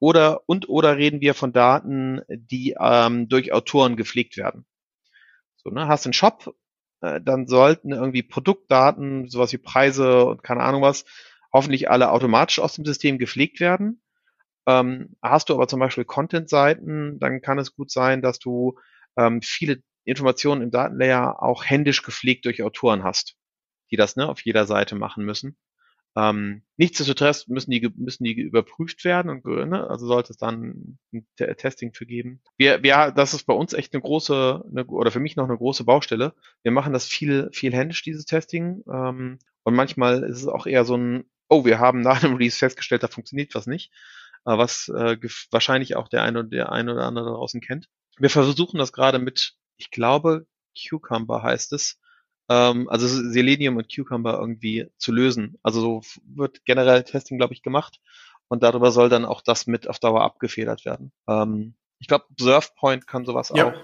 oder 0.00 0.42
und 0.46 0.68
oder 0.68 0.96
reden 0.96 1.20
wir 1.20 1.34
von 1.34 1.52
Daten, 1.52 2.22
die 2.28 2.74
ähm, 2.80 3.28
durch 3.28 3.52
Autoren 3.52 3.96
gepflegt 3.96 4.36
werden. 4.36 4.64
So, 5.56 5.70
ne, 5.70 5.86
hast 5.86 6.06
einen 6.06 6.12
Shop 6.12 6.54
äh, 7.04 7.20
dann 7.20 7.46
sollten 7.46 7.92
irgendwie 7.92 8.22
Produktdaten, 8.22 9.28
sowas 9.28 9.52
wie 9.52 9.58
Preise 9.58 10.24
und 10.24 10.42
keine 10.42 10.62
Ahnung 10.62 10.82
was, 10.82 11.04
hoffentlich 11.52 11.90
alle 11.90 12.10
automatisch 12.10 12.58
aus 12.58 12.74
dem 12.74 12.84
System 12.84 13.18
gepflegt 13.18 13.60
werden. 13.60 14.02
Ähm, 14.66 15.16
hast 15.22 15.48
du 15.48 15.54
aber 15.54 15.68
zum 15.68 15.80
Beispiel 15.80 16.04
Content-Seiten, 16.04 17.18
dann 17.18 17.42
kann 17.42 17.58
es 17.58 17.74
gut 17.74 17.90
sein, 17.90 18.22
dass 18.22 18.38
du 18.38 18.78
ähm, 19.16 19.42
viele 19.42 19.82
Informationen 20.04 20.62
im 20.62 20.70
Datenlayer 20.70 21.42
auch 21.42 21.64
händisch 21.64 22.02
gepflegt 22.02 22.44
durch 22.46 22.62
Autoren 22.62 23.04
hast, 23.04 23.36
die 23.90 23.96
das 23.96 24.16
ne, 24.16 24.28
auf 24.28 24.40
jeder 24.40 24.66
Seite 24.66 24.94
machen 24.94 25.24
müssen. 25.24 25.56
Ähm, 26.16 26.62
nichtsdestotrotz 26.76 27.48
müssen 27.48 27.72
die, 27.72 27.88
müssen 27.96 28.24
die 28.24 28.34
überprüft 28.40 29.04
werden 29.04 29.30
und 29.30 29.44
ne, 29.44 29.88
also 29.88 30.06
sollte 30.06 30.32
es 30.32 30.36
dann 30.36 30.98
ein 31.12 31.26
Testing 31.36 31.92
für 31.92 32.06
geben. 32.06 32.40
Wir, 32.56 32.82
wir, 32.82 33.10
das 33.10 33.34
ist 33.34 33.44
bei 33.44 33.54
uns 33.54 33.72
echt 33.72 33.94
eine 33.94 34.02
große, 34.02 34.64
eine, 34.70 34.84
oder 34.86 35.10
für 35.10 35.20
mich 35.20 35.34
noch 35.34 35.48
eine 35.48 35.56
große 35.56 35.84
Baustelle. 35.84 36.34
Wir 36.62 36.72
machen 36.72 36.92
das 36.92 37.06
viel, 37.06 37.50
viel 37.52 37.72
händisch, 37.72 38.02
dieses 38.02 38.26
Testing. 38.26 38.84
Ähm, 38.88 39.38
und 39.64 39.74
manchmal 39.74 40.22
ist 40.22 40.42
es 40.42 40.46
auch 40.46 40.66
eher 40.66 40.84
so 40.84 40.96
ein, 40.96 41.24
oh, 41.48 41.64
wir 41.64 41.80
haben 41.80 42.00
nach 42.00 42.22
einem 42.22 42.34
Release 42.34 42.58
festgestellt, 42.58 43.02
da 43.02 43.08
funktioniert 43.08 43.54
was 43.54 43.66
nicht. 43.66 43.90
Äh, 44.44 44.56
was 44.56 44.88
äh, 44.88 45.16
wahrscheinlich 45.50 45.96
auch 45.96 46.08
der 46.08 46.22
eine 46.22 46.40
oder 46.40 46.48
der 46.48 46.72
eine 46.72 46.92
oder 46.92 47.06
andere 47.06 47.30
draußen 47.30 47.60
kennt. 47.60 47.88
Wir 48.18 48.30
versuchen 48.30 48.78
das 48.78 48.92
gerade 48.92 49.18
mit, 49.18 49.54
ich 49.76 49.90
glaube, 49.90 50.46
Cucumber 50.78 51.42
heißt 51.42 51.72
es, 51.72 51.98
ähm, 52.48 52.88
also 52.88 53.06
Selenium 53.06 53.76
und 53.76 53.94
Cucumber 53.94 54.38
irgendwie 54.38 54.86
zu 54.98 55.12
lösen. 55.12 55.58
Also 55.62 55.80
so 55.80 56.02
wird 56.24 56.64
generell 56.64 57.04
Testing, 57.04 57.38
glaube 57.38 57.54
ich, 57.54 57.62
gemacht 57.62 58.00
und 58.48 58.62
darüber 58.62 58.90
soll 58.90 59.08
dann 59.08 59.24
auch 59.24 59.40
das 59.40 59.66
mit 59.66 59.88
auf 59.88 59.98
Dauer 59.98 60.22
abgefedert 60.22 60.84
werden. 60.84 61.12
Ähm, 61.28 61.74
ich 61.98 62.08
glaube, 62.08 62.26
SurfPoint 62.38 63.06
kann 63.06 63.24
sowas 63.24 63.52
ja. 63.54 63.68
auch. 63.68 63.74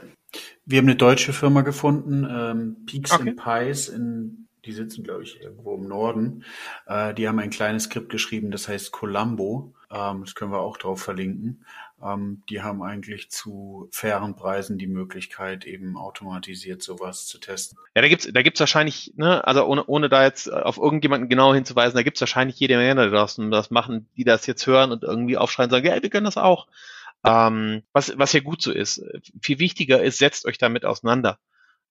Wir 0.64 0.78
haben 0.78 0.86
eine 0.86 0.96
deutsche 0.96 1.32
Firma 1.32 1.62
gefunden, 1.62 2.26
ähm, 2.30 2.84
Peaks 2.86 3.12
okay. 3.12 3.30
and 3.30 3.42
Pies 3.42 3.88
in 3.88 4.48
die 4.64 4.72
sitzen, 4.72 5.04
glaube 5.04 5.22
ich, 5.22 5.40
irgendwo 5.40 5.74
im 5.74 5.88
Norden. 5.88 6.44
Äh, 6.86 7.14
die 7.14 7.28
haben 7.28 7.38
ein 7.38 7.50
kleines 7.50 7.84
Skript 7.84 8.10
geschrieben, 8.10 8.50
das 8.50 8.68
heißt 8.68 8.92
Columbo. 8.92 9.74
Ähm, 9.90 10.22
das 10.24 10.34
können 10.34 10.52
wir 10.52 10.60
auch 10.60 10.76
drauf 10.76 11.02
verlinken. 11.02 11.64
Ähm, 12.02 12.42
die 12.48 12.62
haben 12.62 12.82
eigentlich 12.82 13.30
zu 13.30 13.88
fairen 13.92 14.36
Preisen 14.36 14.78
die 14.78 14.86
Möglichkeit, 14.86 15.64
eben 15.66 15.96
automatisiert 15.96 16.82
sowas 16.82 17.26
zu 17.26 17.38
testen. 17.38 17.78
Ja, 17.94 18.02
da 18.02 18.08
gibt's, 18.08 18.28
da 18.32 18.42
gibt's 18.42 18.60
wahrscheinlich, 18.60 19.12
ne, 19.16 19.46
also 19.46 19.64
ohne, 19.66 19.84
ohne 19.86 20.08
da 20.08 20.24
jetzt 20.24 20.50
auf 20.50 20.78
irgendjemanden 20.78 21.28
genau 21.28 21.52
hinzuweisen, 21.52 21.96
da 21.96 22.02
gibt's 22.02 22.20
wahrscheinlich 22.20 22.58
jede 22.58 22.76
Menge 22.76 23.10
draußen, 23.10 23.50
das 23.50 23.70
machen, 23.70 24.08
die 24.16 24.24
das 24.24 24.46
jetzt 24.46 24.66
hören 24.66 24.92
und 24.92 25.02
irgendwie 25.02 25.36
aufschreien 25.36 25.68
und 25.68 25.72
sagen, 25.72 25.86
ja, 25.86 26.02
wir 26.02 26.10
können 26.10 26.24
das 26.24 26.36
auch. 26.36 26.68
Ähm, 27.24 27.82
was, 27.92 28.16
was 28.18 28.32
ja 28.32 28.40
gut 28.40 28.62
so 28.62 28.72
ist. 28.72 29.02
Viel 29.42 29.58
wichtiger 29.58 30.02
ist, 30.02 30.18
setzt 30.18 30.46
euch 30.46 30.56
damit 30.56 30.86
auseinander. 30.86 31.38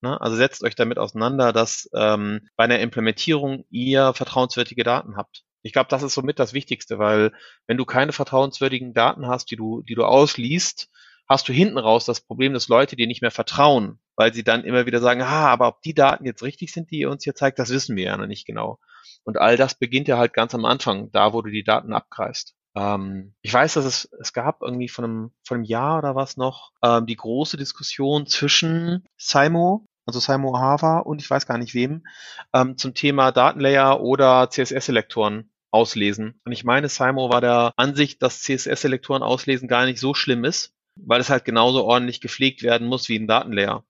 Ne? 0.01 0.19
Also 0.19 0.35
setzt 0.35 0.63
euch 0.63 0.75
damit 0.75 0.97
auseinander, 0.97 1.53
dass 1.53 1.89
ähm, 1.93 2.47
bei 2.55 2.63
einer 2.65 2.79
Implementierung 2.79 3.65
ihr 3.69 4.13
vertrauenswürdige 4.13 4.83
Daten 4.83 5.17
habt. 5.17 5.43
Ich 5.61 5.73
glaube, 5.73 5.89
das 5.89 6.03
ist 6.03 6.13
somit 6.13 6.39
das 6.39 6.53
Wichtigste, 6.53 6.99
weil 6.99 7.33
wenn 7.67 7.77
du 7.77 7.85
keine 7.85 8.13
vertrauenswürdigen 8.13 8.93
Daten 8.93 9.27
hast, 9.27 9.51
die 9.51 9.57
du, 9.57 9.81
die 9.81 9.95
du 9.95 10.05
ausliest, 10.05 10.89
hast 11.27 11.47
du 11.47 11.53
hinten 11.53 11.77
raus 11.77 12.05
das 12.05 12.21
Problem, 12.21 12.53
dass 12.53 12.69
Leute 12.69 12.95
dir 12.95 13.07
nicht 13.07 13.21
mehr 13.21 13.31
vertrauen, 13.31 13.99
weil 14.15 14.33
sie 14.33 14.43
dann 14.43 14.63
immer 14.63 14.85
wieder 14.85 14.99
sagen, 14.99 15.21
ah, 15.21 15.47
aber 15.49 15.67
ob 15.67 15.81
die 15.81 15.93
Daten 15.93 16.25
jetzt 16.25 16.43
richtig 16.43 16.71
sind, 16.71 16.91
die 16.91 16.99
ihr 16.99 17.09
uns 17.09 17.23
hier 17.23 17.35
zeigt, 17.35 17.59
das 17.59 17.69
wissen 17.69 17.95
wir 17.95 18.05
ja 18.05 18.17
noch 18.17 18.25
nicht 18.25 18.47
genau. 18.47 18.79
Und 19.23 19.37
all 19.37 19.57
das 19.57 19.75
beginnt 19.75 20.07
ja 20.07 20.17
halt 20.17 20.33
ganz 20.33 20.55
am 20.55 20.65
Anfang, 20.65 21.11
da 21.11 21.33
wo 21.33 21.41
du 21.41 21.51
die 21.51 21.63
Daten 21.63 21.93
abgreifst. 21.93 22.55
Ähm, 22.75 23.33
ich 23.41 23.53
weiß, 23.53 23.75
dass 23.75 23.85
es, 23.85 24.09
es 24.19 24.33
gab 24.33 24.61
irgendwie 24.61 24.89
von 24.89 25.05
einem, 25.05 25.31
von 25.45 25.57
einem 25.57 25.63
Jahr 25.65 25.99
oder 25.99 26.15
was 26.15 26.37
noch 26.37 26.71
ähm, 26.83 27.05
die 27.05 27.15
große 27.15 27.57
Diskussion 27.57 28.25
zwischen 28.27 29.05
Simo, 29.17 29.85
also 30.09 30.19
Simo 30.19 30.57
Hava 30.57 30.99
und 30.99 31.21
ich 31.21 31.29
weiß 31.29 31.45
gar 31.45 31.57
nicht 31.57 31.73
wem, 31.73 32.05
ähm, 32.53 32.77
zum 32.77 32.93
Thema 32.93 33.31
Datenlayer 33.31 34.01
oder 34.01 34.49
CSS-Selektoren 34.49 35.51
auslesen. 35.71 36.39
Und 36.45 36.51
ich 36.51 36.63
meine, 36.63 36.89
Simo 36.89 37.29
war 37.31 37.41
der 37.41 37.73
Ansicht, 37.77 38.21
dass 38.21 38.41
CSS-Selektoren 38.41 39.23
auslesen 39.23 39.67
gar 39.67 39.85
nicht 39.85 39.99
so 39.99 40.13
schlimm 40.13 40.43
ist, 40.43 40.73
weil 40.95 41.21
es 41.21 41.29
halt 41.29 41.45
genauso 41.45 41.85
ordentlich 41.85 42.21
gepflegt 42.21 42.63
werden 42.63 42.87
muss 42.87 43.07
wie 43.07 43.17
ein 43.17 43.27
Datenlayer. 43.27 43.83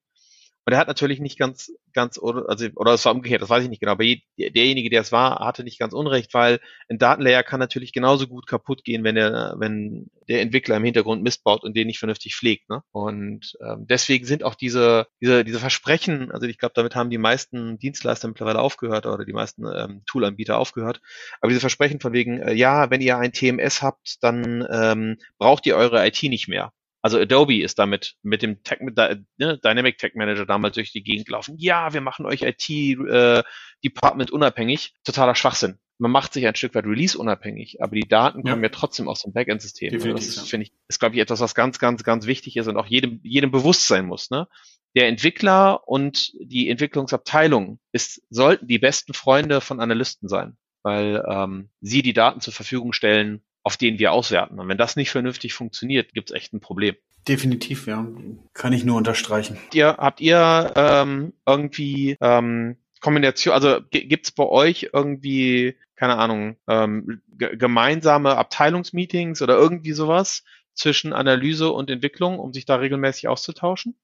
Und 0.65 0.73
er 0.73 0.79
hat 0.79 0.87
natürlich 0.87 1.19
nicht 1.19 1.39
ganz, 1.39 1.71
ganz, 1.93 2.19
also, 2.19 2.67
oder 2.75 2.93
es 2.93 3.05
war 3.05 3.13
umgekehrt, 3.13 3.41
das 3.41 3.49
weiß 3.49 3.63
ich 3.63 3.69
nicht 3.69 3.79
genau, 3.79 3.93
aber 3.93 4.05
derjenige, 4.37 4.89
der 4.89 5.01
es 5.01 5.11
war, 5.11 5.39
hatte 5.39 5.63
nicht 5.63 5.79
ganz 5.79 5.93
unrecht, 5.93 6.33
weil 6.33 6.59
ein 6.89 6.99
Datenlayer 6.99 7.43
kann 7.43 7.59
natürlich 7.59 7.93
genauso 7.93 8.27
gut 8.27 8.45
kaputt 8.45 8.83
gehen, 8.83 9.03
wenn 9.03 9.15
der, 9.15 9.55
wenn 9.57 10.09
der 10.27 10.41
Entwickler 10.41 10.77
im 10.77 10.83
Hintergrund 10.83 11.23
missbaut 11.23 11.63
und 11.63 11.75
den 11.75 11.87
nicht 11.87 11.97
vernünftig 11.97 12.35
pflegt. 12.35 12.69
Ne? 12.69 12.83
Und 12.91 13.57
ähm, 13.65 13.87
deswegen 13.89 14.25
sind 14.25 14.43
auch 14.43 14.53
diese, 14.53 15.07
diese, 15.19 15.43
diese 15.43 15.59
Versprechen, 15.59 16.31
also 16.31 16.45
ich 16.45 16.59
glaube, 16.59 16.73
damit 16.75 16.95
haben 16.95 17.09
die 17.09 17.17
meisten 17.17 17.79
Dienstleister 17.79 18.27
mittlerweile 18.27 18.59
aufgehört 18.59 19.07
oder 19.07 19.25
die 19.25 19.33
meisten 19.33 19.65
ähm, 19.65 20.03
Toolanbieter 20.05 20.59
aufgehört. 20.59 21.01
Aber 21.41 21.49
diese 21.49 21.61
Versprechen 21.61 21.99
von 21.99 22.13
wegen, 22.13 22.39
äh, 22.39 22.53
ja, 22.53 22.91
wenn 22.91 23.01
ihr 23.01 23.17
ein 23.17 23.33
TMS 23.33 23.81
habt, 23.81 24.17
dann 24.21 24.67
ähm, 24.71 25.17
braucht 25.39 25.65
ihr 25.65 25.75
eure 25.75 26.05
IT 26.05 26.21
nicht 26.23 26.47
mehr. 26.47 26.71
Also 27.01 27.17
Adobe 27.19 27.61
ist 27.61 27.79
damit 27.79 28.15
mit 28.23 28.41
dem 28.41 28.63
Tech, 28.63 28.79
ne, 28.81 29.25
Dynamic 29.37 29.97
Tech 29.97 30.15
Manager 30.15 30.45
damals 30.45 30.75
durch 30.75 30.91
die 30.91 31.03
Gegend 31.03 31.27
gelaufen. 31.27 31.55
Ja, 31.57 31.93
wir 31.93 32.01
machen 32.01 32.25
euch 32.25 32.41
IT 32.41 32.69
äh, 32.69 33.43
Department 33.83 34.31
unabhängig. 34.31 34.93
Totaler 35.05 35.35
Schwachsinn. 35.35 35.79
Man 35.97 36.11
macht 36.11 36.33
sich 36.33 36.47
ein 36.47 36.55
Stück 36.55 36.75
weit 36.75 36.85
Release 36.85 37.17
unabhängig, 37.17 37.81
aber 37.81 37.95
die 37.95 38.07
Daten 38.07 38.45
ja. 38.45 38.51
kommen 38.51 38.63
ja 38.63 38.69
trotzdem 38.69 39.09
aus 39.09 39.21
dem 39.21 39.33
Backend-System. 39.33 39.91
Das 39.91 40.47
finde 40.49 40.65
ich, 40.65 40.73
ist 40.87 40.99
glaube 40.99 41.15
ich 41.15 41.21
etwas, 41.21 41.41
was 41.41 41.55
ganz, 41.55 41.77
ganz, 41.77 42.03
ganz 42.03 42.25
wichtig 42.25 42.55
ist 42.55 42.67
und 42.67 42.77
auch 42.77 42.85
jedem, 42.85 43.19
jedem 43.23 43.51
bewusst 43.51 43.87
sein 43.87 44.05
muss. 44.05 44.29
Ne? 44.29 44.47
Der 44.95 45.07
Entwickler 45.07 45.87
und 45.87 46.31
die 46.39 46.69
Entwicklungsabteilung 46.69 47.79
ist, 47.91 48.21
sollten 48.29 48.67
die 48.67 48.79
besten 48.79 49.13
Freunde 49.13 49.61
von 49.61 49.79
Analysten 49.79 50.29
sein, 50.29 50.57
weil 50.83 51.23
ähm, 51.27 51.69
sie 51.81 52.01
die 52.01 52.13
Daten 52.13 52.39
zur 52.39 52.53
Verfügung 52.53 52.93
stellen 52.93 53.41
auf 53.63 53.77
denen 53.77 53.99
wir 53.99 54.11
auswerten. 54.11 54.59
Und 54.59 54.67
wenn 54.67 54.77
das 54.77 54.95
nicht 54.95 55.11
vernünftig 55.11 55.53
funktioniert, 55.53 56.13
gibt 56.13 56.29
es 56.29 56.35
echt 56.35 56.53
ein 56.53 56.59
Problem. 56.59 56.95
Definitiv, 57.27 57.87
ja. 57.87 58.07
Kann 58.53 58.73
ich 58.73 58.85
nur 58.85 58.97
unterstreichen. 58.97 59.57
Habt 59.57 59.75
ihr, 59.75 59.87
habt 59.97 60.21
ihr 60.21 60.73
ähm, 60.75 61.33
irgendwie 61.45 62.17
ähm, 62.21 62.77
Kombination, 63.01 63.53
also 63.53 63.79
gibt 63.91 64.25
es 64.25 64.31
bei 64.31 64.45
euch 64.45 64.89
irgendwie, 64.93 65.75
keine 65.95 66.17
Ahnung, 66.17 66.55
ähm, 66.67 67.21
gemeinsame 67.37 68.37
Abteilungsmeetings 68.37 69.41
oder 69.41 69.55
irgendwie 69.55 69.93
sowas 69.93 70.43
zwischen 70.73 71.13
Analyse 71.13 71.71
und 71.71 71.89
Entwicklung, 71.89 72.39
um 72.39 72.53
sich 72.53 72.65
da 72.65 72.75
regelmäßig 72.75 73.27
auszutauschen? 73.27 73.95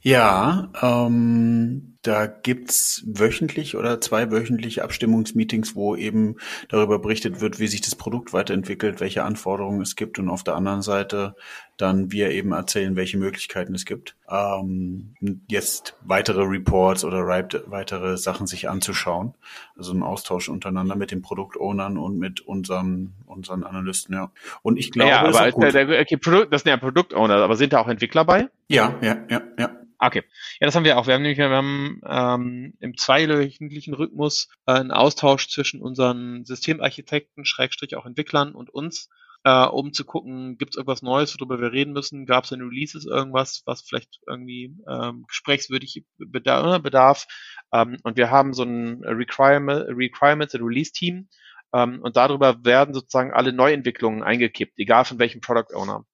Ja, 0.00 0.70
ähm, 0.82 1.95
Da 2.06 2.26
gibt's 2.26 3.02
wöchentlich 3.04 3.76
oder 3.76 4.00
zwei 4.00 4.30
wöchentliche 4.30 4.84
Abstimmungsmeetings, 4.84 5.74
wo 5.74 5.96
eben 5.96 6.36
darüber 6.68 7.00
berichtet 7.00 7.40
wird, 7.40 7.58
wie 7.58 7.66
sich 7.66 7.80
das 7.80 7.96
Produkt 7.96 8.32
weiterentwickelt, 8.32 9.00
welche 9.00 9.24
Anforderungen 9.24 9.80
es 9.80 9.96
gibt 9.96 10.20
und 10.20 10.28
auf 10.28 10.44
der 10.44 10.54
anderen 10.54 10.82
Seite 10.82 11.34
dann 11.76 12.12
wir 12.12 12.30
eben 12.30 12.52
erzählen, 12.52 12.94
welche 12.94 13.18
Möglichkeiten 13.18 13.74
es 13.74 13.84
gibt. 13.84 14.14
Ähm, 14.30 15.14
jetzt 15.48 15.96
weitere 16.02 16.42
Reports 16.42 17.04
oder 17.04 17.26
weitere 17.26 18.16
Sachen 18.16 18.46
sich 18.46 18.68
anzuschauen. 18.68 19.34
Also 19.76 19.92
ein 19.92 20.02
Austausch 20.04 20.48
untereinander 20.48 20.94
mit 20.94 21.10
den 21.10 21.22
Produktownern 21.22 21.98
und 21.98 22.18
mit 22.18 22.40
unseren, 22.40 23.14
unseren 23.26 23.64
Analysten, 23.64 24.14
ja. 24.14 24.30
Und 24.62 24.78
ich 24.78 24.92
glaube, 24.92 25.10
ja, 25.10 25.22
aber 25.22 25.50
der, 25.50 25.72
der, 25.72 26.00
okay, 26.00 26.16
Produkt, 26.16 26.52
das 26.52 26.62
sind 26.62 26.70
ja 26.70 26.76
Produktowner, 26.76 27.34
aber 27.34 27.56
sind 27.56 27.72
da 27.72 27.80
auch 27.80 27.88
Entwickler 27.88 28.24
bei? 28.24 28.48
Ja, 28.68 28.94
ja, 29.02 29.16
ja, 29.28 29.42
ja. 29.58 29.70
Okay. 29.98 30.22
Ja, 30.60 30.66
das 30.66 30.74
haben 30.74 30.84
wir 30.84 30.98
auch. 30.98 31.06
Wir 31.06 31.14
haben 31.14 31.22
nämlich 31.22 31.38
wir 31.38 31.48
haben, 31.48 32.00
ähm, 32.06 32.74
im 32.80 32.96
zweiwöchentlichen 32.96 33.94
Rhythmus 33.94 34.48
äh, 34.66 34.72
einen 34.72 34.90
Austausch 34.90 35.48
zwischen 35.48 35.80
unseren 35.80 36.44
Systemarchitekten, 36.44 37.44
Schrägstrich 37.44 37.96
auch 37.96 38.04
Entwicklern 38.04 38.54
und 38.54 38.68
uns, 38.68 39.08
äh, 39.44 39.64
um 39.64 39.92
zu 39.92 40.04
gucken, 40.04 40.58
gibt 40.58 40.74
es 40.74 40.76
irgendwas 40.76 41.02
Neues, 41.02 41.34
worüber 41.38 41.60
wir 41.60 41.72
reden 41.72 41.92
müssen? 41.92 42.26
Gab 42.26 42.44
es 42.44 42.52
in 42.52 42.60
Releases 42.60 43.06
irgendwas, 43.06 43.62
was 43.64 43.82
vielleicht 43.82 44.20
irgendwie 44.26 44.76
ähm, 44.88 45.24
gesprächswürdig 45.28 46.04
bedarf? 46.18 46.82
bedarf? 46.82 47.26
Ähm, 47.72 47.96
und 48.02 48.16
wir 48.16 48.30
haben 48.30 48.52
so 48.52 48.64
ein 48.64 49.02
Requirement, 49.04 49.86
Requirements 49.88 50.54
and 50.54 50.64
Release 50.64 50.92
Team. 50.92 51.28
Ähm, 51.72 52.00
und 52.02 52.16
darüber 52.16 52.64
werden 52.64 52.92
sozusagen 52.92 53.32
alle 53.32 53.52
Neuentwicklungen 53.52 54.22
eingekippt, 54.22 54.78
egal 54.78 55.04
von 55.04 55.18
welchem 55.18 55.40
Product 55.40 55.74
Owner. 55.74 56.04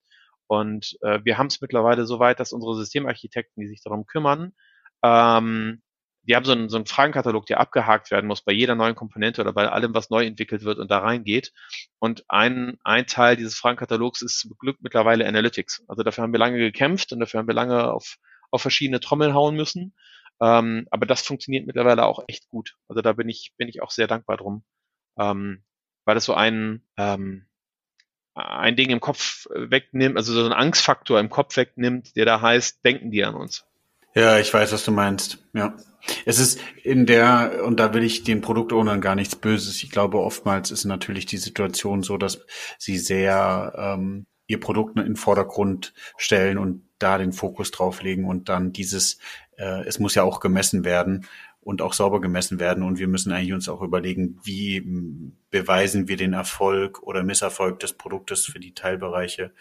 Und 0.53 0.99
äh, 1.01 1.21
wir 1.25 1.39
haben 1.39 1.47
es 1.47 1.63
mittlerweile 1.63 2.05
so 2.05 2.19
weit, 2.19 2.39
dass 2.39 2.53
unsere 2.53 2.77
Systemarchitekten, 2.77 3.63
die 3.63 3.69
sich 3.69 3.83
darum 3.83 4.05
kümmern, 4.05 4.53
ähm, 5.03 5.81
die 6.25 6.37
haben 6.37 6.45
so 6.45 6.53
einen, 6.53 6.69
so 6.69 6.77
einen 6.77 6.85
Fragenkatalog, 6.85 7.47
der 7.47 7.59
abgehakt 7.59 8.11
werden 8.11 8.27
muss 8.27 8.43
bei 8.43 8.53
jeder 8.53 8.75
neuen 8.75 8.95
Komponente 8.95 9.41
oder 9.41 9.55
bei 9.55 9.67
allem, 9.71 9.95
was 9.95 10.11
neu 10.11 10.27
entwickelt 10.27 10.63
wird 10.63 10.79
und 10.79 10.91
da 10.91 10.99
reingeht. 10.99 11.55
Und 12.01 12.27
ein, 12.29 12.77
ein 12.85 13.07
Teil 13.07 13.37
dieses 13.37 13.55
Fragenkatalogs 13.55 14.21
ist 14.21 14.41
zum 14.41 14.53
Glück 14.59 14.77
mittlerweile 14.83 15.27
Analytics. 15.27 15.85
Also 15.89 16.03
dafür 16.03 16.23
haben 16.25 16.35
wir 16.35 16.39
lange 16.39 16.59
gekämpft 16.59 17.15
und 17.15 17.21
dafür 17.21 17.41
haben 17.41 17.49
wir 17.49 17.55
lange 17.55 17.91
auf, 17.91 18.19
auf 18.51 18.61
verschiedene 18.61 19.01
Trommeln 19.01 19.33
hauen 19.33 19.57
müssen. 19.57 19.95
Ähm, 20.43 20.87
aber 20.91 21.07
das 21.07 21.23
funktioniert 21.23 21.67
mittlerweile 21.67 22.05
auch 22.05 22.25
echt 22.29 22.51
gut. 22.51 22.77
Also 22.89 23.01
da 23.01 23.15
bin 23.15 23.31
ich, 23.31 23.55
bin 23.57 23.69
ich 23.69 23.81
auch 23.81 23.91
sehr 23.91 24.07
dankbar 24.07 24.37
drum. 24.37 24.65
Ähm, 25.19 25.65
weil 26.05 26.15
das 26.15 26.27
so 26.27 26.35
ein, 26.35 26.85
ähm, 26.99 27.47
ein 28.35 28.77
Ding 28.77 28.91
im 28.91 29.01
Kopf 29.01 29.47
wegnimmt, 29.55 30.17
also 30.17 30.33
so 30.33 30.43
einen 30.43 30.53
Angstfaktor 30.53 31.21
im 31.21 31.31
Kopf 31.31 31.57
wegnimmt, 31.57 32.17
der 32.17 32.25
da 32.25 32.41
heißt, 32.41 32.85
denken 32.85 33.11
die 33.11 33.25
an 33.25 33.35
uns. 33.35 33.65
Ja, 34.15 34.39
ich 34.39 34.53
weiß, 34.53 34.73
was 34.73 34.85
du 34.85 34.91
meinst. 34.91 35.39
Ja. 35.55 35.75
Es 36.27 36.39
ist 36.39 36.59
in 36.83 37.07
der, 37.07 37.63
und 37.65 37.79
da 37.79 37.95
will 37.95 38.03
ich 38.03 38.25
den 38.25 38.41
Produktownern 38.41 39.01
gar 39.01 39.15
nichts 39.15 39.37
Böses. 39.37 39.83
Ich 39.83 39.91
glaube, 39.91 40.19
oftmals 40.19 40.71
ist 40.71 40.85
natürlich 40.85 41.27
die 41.27 41.39
Situation 41.39 42.03
so, 42.03 42.19
dass 42.19 42.45
sie 42.79 42.99
sehr 42.99 43.73
ähm, 43.77 44.27
ihr 44.47 44.61
Produkt 44.61 44.99
in 44.99 45.05
den 45.05 45.17
Vordergrund 45.17 45.95
stellen 46.17 46.59
und 46.59 46.83
da 46.99 47.19
den 47.19 47.33
Fokus 47.33 47.71
drauf 47.71 48.03
legen 48.03 48.25
und 48.25 48.49
dann 48.49 48.73
dieses, 48.73 49.19
äh, 49.57 49.85
es 49.87 49.99
muss 49.99 50.15
ja 50.15 50.25
auch 50.25 50.41
gemessen 50.41 50.85
werden 50.85 51.27
und 51.63 51.81
auch 51.81 51.93
sauber 51.93 52.21
gemessen 52.21 52.59
werden. 52.59 52.83
Und 52.83 52.99
wir 52.99 53.09
müssen 53.09 53.33
eigentlich 53.33 53.53
uns 53.53 53.69
auch 53.69 53.83
überlegen, 53.83 54.39
wie 54.43 55.33
beweisen 55.51 56.09
wir 56.09 56.17
den 56.17 56.33
Erfolg 56.33 57.03
oder 57.03 57.23
Misserfolg 57.23 57.79
des 57.81 57.93
Produktes 57.93 58.45
für 58.45 58.59
die 58.59 58.75
Teilbereiche 58.75 59.53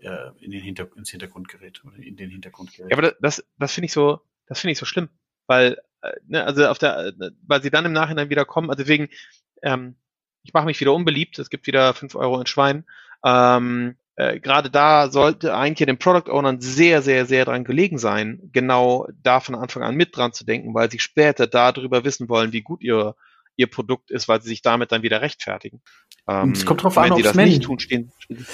äh, 0.00 0.30
in 0.40 0.52
den 0.52 0.62
Hinter 0.62 0.88
ins 0.96 1.10
Hintergrund 1.10 1.48
gerät 1.48 1.82
oder 1.84 1.96
in 1.96 2.16
den 2.16 2.30
Hintergrund 2.30 2.72
gerät. 2.74 2.90
Ja, 2.90 2.96
aber 2.96 3.14
das, 3.20 3.44
das 3.58 3.72
finde 3.72 3.86
ich 3.86 3.92
so, 3.92 4.20
das 4.46 4.60
finde 4.60 4.72
ich 4.72 4.78
so 4.78 4.86
schlimm, 4.86 5.08
weil, 5.46 5.78
äh, 6.02 6.12
ne, 6.28 6.44
also 6.44 6.66
auf 6.66 6.78
der, 6.78 7.08
äh, 7.08 7.30
weil 7.46 7.62
sie 7.62 7.70
dann 7.70 7.84
im 7.84 7.92
Nachhinein 7.92 8.30
wieder 8.30 8.44
kommen. 8.44 8.70
Also 8.70 8.84
deswegen, 8.84 9.08
ähm, 9.62 9.96
ich 10.44 10.52
mache 10.52 10.66
mich 10.66 10.80
wieder 10.80 10.94
unbeliebt. 10.94 11.38
Es 11.38 11.50
gibt 11.50 11.66
wieder 11.66 11.92
fünf 11.94 12.14
Euro 12.14 12.40
in 12.40 12.46
Schwein. 12.46 12.84
Ähm, 13.24 13.96
äh, 14.16 14.40
gerade 14.40 14.70
da 14.70 15.10
sollte 15.10 15.54
eigentlich 15.54 15.86
den 15.86 15.98
Product 15.98 16.30
Ownern 16.30 16.60
sehr, 16.60 17.02
sehr, 17.02 17.24
sehr 17.26 17.44
dran 17.44 17.64
gelegen 17.64 17.98
sein, 17.98 18.40
genau 18.52 19.06
da 19.22 19.40
von 19.40 19.54
Anfang 19.54 19.82
an 19.82 19.94
mit 19.94 20.16
dran 20.16 20.32
zu 20.32 20.44
denken, 20.44 20.74
weil 20.74 20.90
sie 20.90 20.98
später 20.98 21.46
darüber 21.46 22.04
wissen 22.04 22.28
wollen, 22.28 22.52
wie 22.52 22.62
gut 22.62 22.82
ihr, 22.82 23.14
ihr 23.56 23.68
Produkt 23.68 24.10
ist, 24.10 24.28
weil 24.28 24.42
sie 24.42 24.48
sich 24.48 24.62
damit 24.62 24.92
dann 24.92 25.02
wieder 25.02 25.22
rechtfertigen. 25.22 25.80
Ähm, 26.28 26.52
es 26.52 26.66
kommt 26.66 26.82
drauf 26.82 26.98
an, 26.98 27.12
ob 27.12 27.22
das 27.22 27.34
nicht 27.34 27.62
tun, 27.62 27.78
stehen, 27.78 28.12
stehen. 28.18 28.46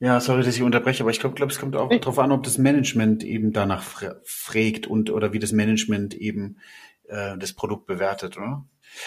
Ja, 0.00 0.20
sorry, 0.20 0.44
dass 0.44 0.54
ich 0.54 0.62
unterbreche, 0.62 1.02
aber 1.02 1.10
ich 1.10 1.18
glaube, 1.18 1.34
glaub, 1.34 1.50
es 1.50 1.58
kommt 1.58 1.74
auch 1.74 1.90
nee. 1.90 1.98
darauf 1.98 2.20
an, 2.20 2.30
ob 2.30 2.44
das 2.44 2.56
Management 2.56 3.24
eben 3.24 3.52
danach 3.52 3.82
fragt 3.82 4.86
und 4.86 5.10
oder 5.10 5.32
wie 5.32 5.40
das 5.40 5.50
Management 5.50 6.14
eben 6.14 6.58
äh, 7.08 7.36
das 7.36 7.52
Produkt 7.52 7.86
bewertet, 7.86 8.36
oder? 8.36 8.64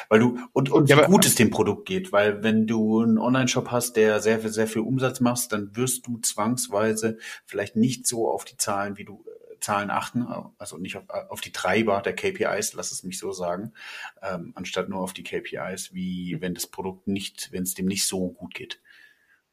Weil 0.09 0.19
du, 0.19 0.39
und, 0.53 0.69
und 0.69 0.89
ja, 0.89 0.97
wie 1.01 1.11
gut 1.11 1.25
es 1.25 1.35
dem 1.35 1.49
Produkt 1.49 1.87
geht, 1.87 2.11
weil 2.11 2.43
wenn 2.43 2.67
du 2.67 3.01
einen 3.01 3.17
Online-Shop 3.17 3.71
hast, 3.71 3.95
der 3.97 4.19
sehr, 4.19 4.39
sehr 4.49 4.67
viel 4.67 4.81
Umsatz 4.81 5.19
machst, 5.19 5.51
dann 5.51 5.75
wirst 5.75 6.07
du 6.07 6.17
zwangsweise 6.19 7.17
vielleicht 7.45 7.75
nicht 7.75 8.07
so 8.07 8.29
auf 8.29 8.45
die 8.45 8.57
Zahlen, 8.57 8.97
wie 8.97 9.05
du 9.05 9.23
äh, 9.25 9.59
Zahlen 9.59 9.89
achten, 9.89 10.25
also 10.57 10.77
nicht 10.77 10.97
auf, 10.97 11.03
auf 11.29 11.41
die 11.41 11.51
Treiber 11.51 12.01
der 12.01 12.15
KPIs, 12.15 12.73
lass 12.73 12.91
es 12.91 13.03
mich 13.03 13.19
so 13.19 13.31
sagen, 13.31 13.73
ähm, 14.21 14.53
anstatt 14.55 14.89
nur 14.89 15.01
auf 15.01 15.13
die 15.13 15.23
KPIs, 15.23 15.93
wie 15.93 16.37
wenn 16.39 16.53
das 16.53 16.67
Produkt 16.67 17.07
nicht, 17.07 17.51
wenn 17.51 17.63
es 17.63 17.73
dem 17.73 17.85
nicht 17.85 18.05
so 18.05 18.29
gut 18.29 18.53
geht. 18.53 18.81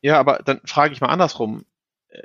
Ja, 0.01 0.19
aber 0.19 0.41
dann 0.45 0.61
frage 0.65 0.93
ich 0.93 1.01
mal 1.01 1.09
andersrum. 1.09 1.65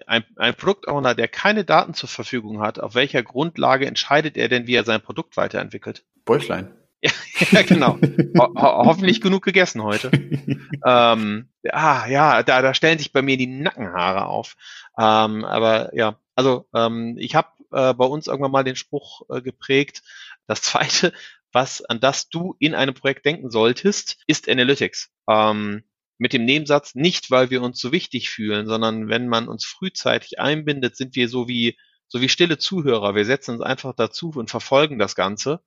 Ein, 0.07 0.23
ein 0.37 0.55
Produktowner, 0.55 1.13
der 1.13 1.27
keine 1.27 1.65
Daten 1.65 1.93
zur 1.93 2.07
Verfügung 2.07 2.61
hat, 2.61 2.79
auf 2.79 2.95
welcher 2.95 3.21
Grundlage 3.21 3.85
entscheidet 3.85 4.37
er 4.37 4.47
denn, 4.47 4.65
wie 4.65 4.75
er 4.75 4.85
sein 4.85 5.01
Produkt 5.01 5.35
weiterentwickelt? 5.35 6.05
Bäuchlein. 6.23 6.73
Ja, 7.51 7.61
genau. 7.63 7.97
Ho 8.37 8.53
ho 8.55 8.85
hoffentlich 8.85 9.19
genug 9.19 9.43
gegessen 9.43 9.81
heute. 9.83 10.11
ähm, 10.85 11.49
ah, 11.69 12.07
ja, 12.07 12.43
da, 12.43 12.61
da 12.61 12.73
stellen 12.73 12.99
sich 12.99 13.11
bei 13.11 13.21
mir 13.21 13.37
die 13.37 13.47
Nackenhaare 13.47 14.27
auf. 14.27 14.55
Ähm, 14.97 15.43
aber 15.43 15.95
ja, 15.95 16.19
also 16.35 16.67
ähm, 16.73 17.17
ich 17.19 17.35
habe 17.35 17.49
äh, 17.71 17.93
bei 17.93 18.05
uns 18.05 18.27
irgendwann 18.27 18.51
mal 18.51 18.63
den 18.63 18.75
Spruch 18.75 19.23
äh, 19.29 19.41
geprägt. 19.41 20.03
Das 20.47 20.61
zweite, 20.61 21.13
was 21.51 21.83
an 21.83 21.99
das 21.99 22.29
du 22.29 22.55
in 22.59 22.75
einem 22.75 22.93
Projekt 22.93 23.25
denken 23.25 23.49
solltest, 23.51 24.21
ist 24.27 24.49
Analytics. 24.49 25.11
Ähm, 25.29 25.83
mit 26.17 26.33
dem 26.33 26.45
Nebensatz 26.45 26.95
nicht, 26.95 27.31
weil 27.31 27.49
wir 27.49 27.61
uns 27.61 27.79
so 27.79 27.91
wichtig 27.91 28.29
fühlen, 28.29 28.67
sondern 28.67 29.09
wenn 29.09 29.27
man 29.27 29.47
uns 29.47 29.65
frühzeitig 29.65 30.39
einbindet, 30.39 30.95
sind 30.95 31.15
wir 31.15 31.27
so 31.27 31.47
wie 31.47 31.77
so 32.07 32.21
wie 32.21 32.29
stille 32.29 32.59
Zuhörer. 32.59 33.15
Wir 33.15 33.25
setzen 33.25 33.55
uns 33.55 33.61
einfach 33.61 33.93
dazu 33.95 34.31
und 34.35 34.51
verfolgen 34.51 34.99
das 34.99 35.15
Ganze 35.15 35.61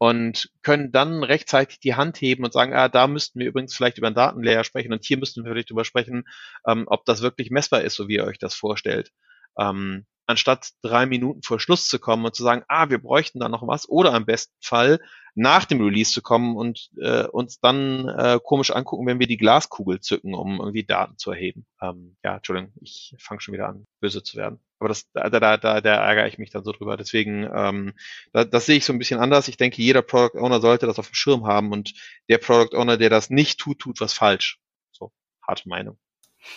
und 0.00 0.50
können 0.62 0.92
dann 0.92 1.22
rechtzeitig 1.22 1.78
die 1.78 1.94
Hand 1.94 2.22
heben 2.22 2.42
und 2.42 2.54
sagen, 2.54 2.72
ah, 2.72 2.88
da 2.88 3.06
müssten 3.06 3.38
wir 3.38 3.46
übrigens 3.46 3.74
vielleicht 3.74 3.98
über 3.98 4.06
einen 4.06 4.16
Datenlayer 4.16 4.64
sprechen 4.64 4.94
und 4.94 5.04
hier 5.04 5.18
müssten 5.18 5.44
wir 5.44 5.52
vielleicht 5.52 5.68
drüber 5.68 5.84
sprechen, 5.84 6.24
ähm, 6.66 6.84
ob 6.86 7.04
das 7.04 7.20
wirklich 7.20 7.50
messbar 7.50 7.82
ist, 7.82 7.96
so 7.96 8.08
wie 8.08 8.14
ihr 8.14 8.24
euch 8.24 8.38
das 8.38 8.54
vorstellt. 8.54 9.12
Ähm, 9.58 10.06
anstatt 10.26 10.70
drei 10.80 11.04
Minuten 11.04 11.42
vor 11.42 11.60
Schluss 11.60 11.86
zu 11.86 11.98
kommen 11.98 12.24
und 12.24 12.34
zu 12.34 12.42
sagen, 12.42 12.64
ah, 12.66 12.88
wir 12.88 12.96
bräuchten 12.96 13.40
da 13.40 13.50
noch 13.50 13.66
was, 13.68 13.90
oder 13.90 14.16
im 14.16 14.24
besten 14.24 14.54
Fall 14.62 15.00
nach 15.34 15.66
dem 15.66 15.82
Release 15.82 16.12
zu 16.12 16.22
kommen 16.22 16.56
und 16.56 16.88
äh, 16.98 17.24
uns 17.26 17.60
dann 17.60 18.08
äh, 18.08 18.40
komisch 18.42 18.70
angucken, 18.70 19.06
wenn 19.06 19.20
wir 19.20 19.26
die 19.26 19.36
Glaskugel 19.36 20.00
zücken, 20.00 20.32
um 20.34 20.60
irgendwie 20.60 20.84
Daten 20.84 21.18
zu 21.18 21.30
erheben. 21.30 21.66
Ähm, 21.82 22.16
ja, 22.24 22.36
Entschuldigung, 22.36 22.72
ich 22.80 23.14
fange 23.18 23.42
schon 23.42 23.52
wieder 23.52 23.68
an, 23.68 23.86
böse 24.00 24.22
zu 24.22 24.38
werden. 24.38 24.60
Aber 24.80 24.88
das, 24.88 25.10
da, 25.12 25.28
da, 25.28 25.58
da, 25.58 25.80
da 25.80 25.94
ärgere 25.94 26.26
ich 26.26 26.38
mich 26.38 26.50
dann 26.50 26.64
so 26.64 26.72
drüber. 26.72 26.96
Deswegen, 26.96 27.48
ähm, 27.54 27.92
da, 28.32 28.44
das 28.44 28.64
sehe 28.66 28.78
ich 28.78 28.86
so 28.86 28.94
ein 28.94 28.98
bisschen 28.98 29.20
anders. 29.20 29.46
Ich 29.46 29.58
denke, 29.58 29.82
jeder 29.82 30.00
Product 30.00 30.40
Owner 30.40 30.60
sollte 30.60 30.86
das 30.86 30.98
auf 30.98 31.08
dem 31.08 31.14
Schirm 31.14 31.46
haben 31.46 31.70
und 31.70 31.92
der 32.28 32.38
Product 32.38 32.74
Owner, 32.76 32.96
der 32.96 33.10
das 33.10 33.28
nicht 33.28 33.60
tut, 33.60 33.78
tut 33.78 34.00
was 34.00 34.14
falsch. 34.14 34.58
So, 34.90 35.12
harte 35.46 35.68
Meinung. 35.68 35.98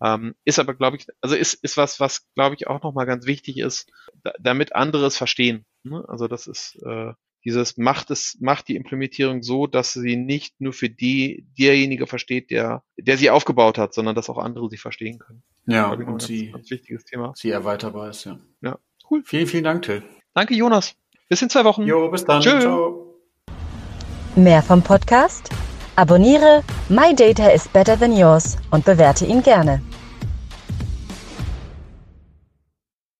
Ähm, 0.00 0.36
ist 0.44 0.60
aber, 0.60 0.74
glaube 0.74 0.98
ich, 0.98 1.08
also 1.20 1.34
ist, 1.34 1.54
ist 1.64 1.76
was, 1.76 1.98
was, 1.98 2.32
glaube 2.34 2.54
ich, 2.54 2.68
auch 2.68 2.80
nochmal 2.80 3.06
ganz 3.06 3.26
wichtig 3.26 3.58
ist, 3.58 3.90
da, 4.22 4.34
damit 4.38 4.76
andere 4.76 5.06
es 5.06 5.16
verstehen. 5.16 5.64
Ne? 5.82 6.04
Also 6.06 6.28
das 6.28 6.46
ist 6.46 6.76
äh, 6.86 7.14
dieses 7.46 7.76
macht 7.76 8.10
es, 8.10 8.36
macht 8.40 8.66
die 8.66 8.74
Implementierung 8.74 9.42
so, 9.42 9.68
dass 9.68 9.92
sie 9.92 10.16
nicht 10.16 10.60
nur 10.60 10.72
für 10.72 10.90
die, 10.90 11.46
derjenige 11.56 12.08
versteht, 12.08 12.50
der, 12.50 12.82
der 12.98 13.16
sie 13.16 13.30
aufgebaut 13.30 13.78
hat, 13.78 13.94
sondern 13.94 14.16
dass 14.16 14.28
auch 14.28 14.36
andere 14.36 14.68
sie 14.68 14.76
verstehen 14.76 15.20
können. 15.20 15.44
Ja, 15.64 15.92
und 15.92 16.04
ganz, 16.04 16.26
sie, 16.26 16.50
ganz 16.50 16.68
wichtiges 16.70 17.04
Thema. 17.04 17.32
Sie 17.36 17.50
erweiterbar 17.50 18.10
ist, 18.10 18.24
ja. 18.24 18.38
Ja, 18.62 18.78
cool. 19.10 19.22
Vielen, 19.24 19.46
vielen 19.46 19.64
Dank, 19.64 19.82
Till. 19.82 20.02
Danke, 20.34 20.54
Jonas. 20.54 20.96
Bis 21.28 21.40
in 21.40 21.48
zwei 21.48 21.64
Wochen. 21.64 21.84
Jo, 21.84 22.10
bis 22.10 22.24
dann. 22.24 22.42
Tschö. 22.42 22.60
Ciao. 22.60 23.14
Mehr 24.34 24.62
vom 24.62 24.82
Podcast? 24.82 25.48
Abonniere 25.94 26.62
My 26.88 27.14
Data 27.14 27.48
is 27.48 27.68
Better 27.68 27.98
Than 27.98 28.16
Yours 28.16 28.56
und 28.70 28.84
bewerte 28.84 29.24
ihn 29.24 29.42
gerne. 29.42 29.80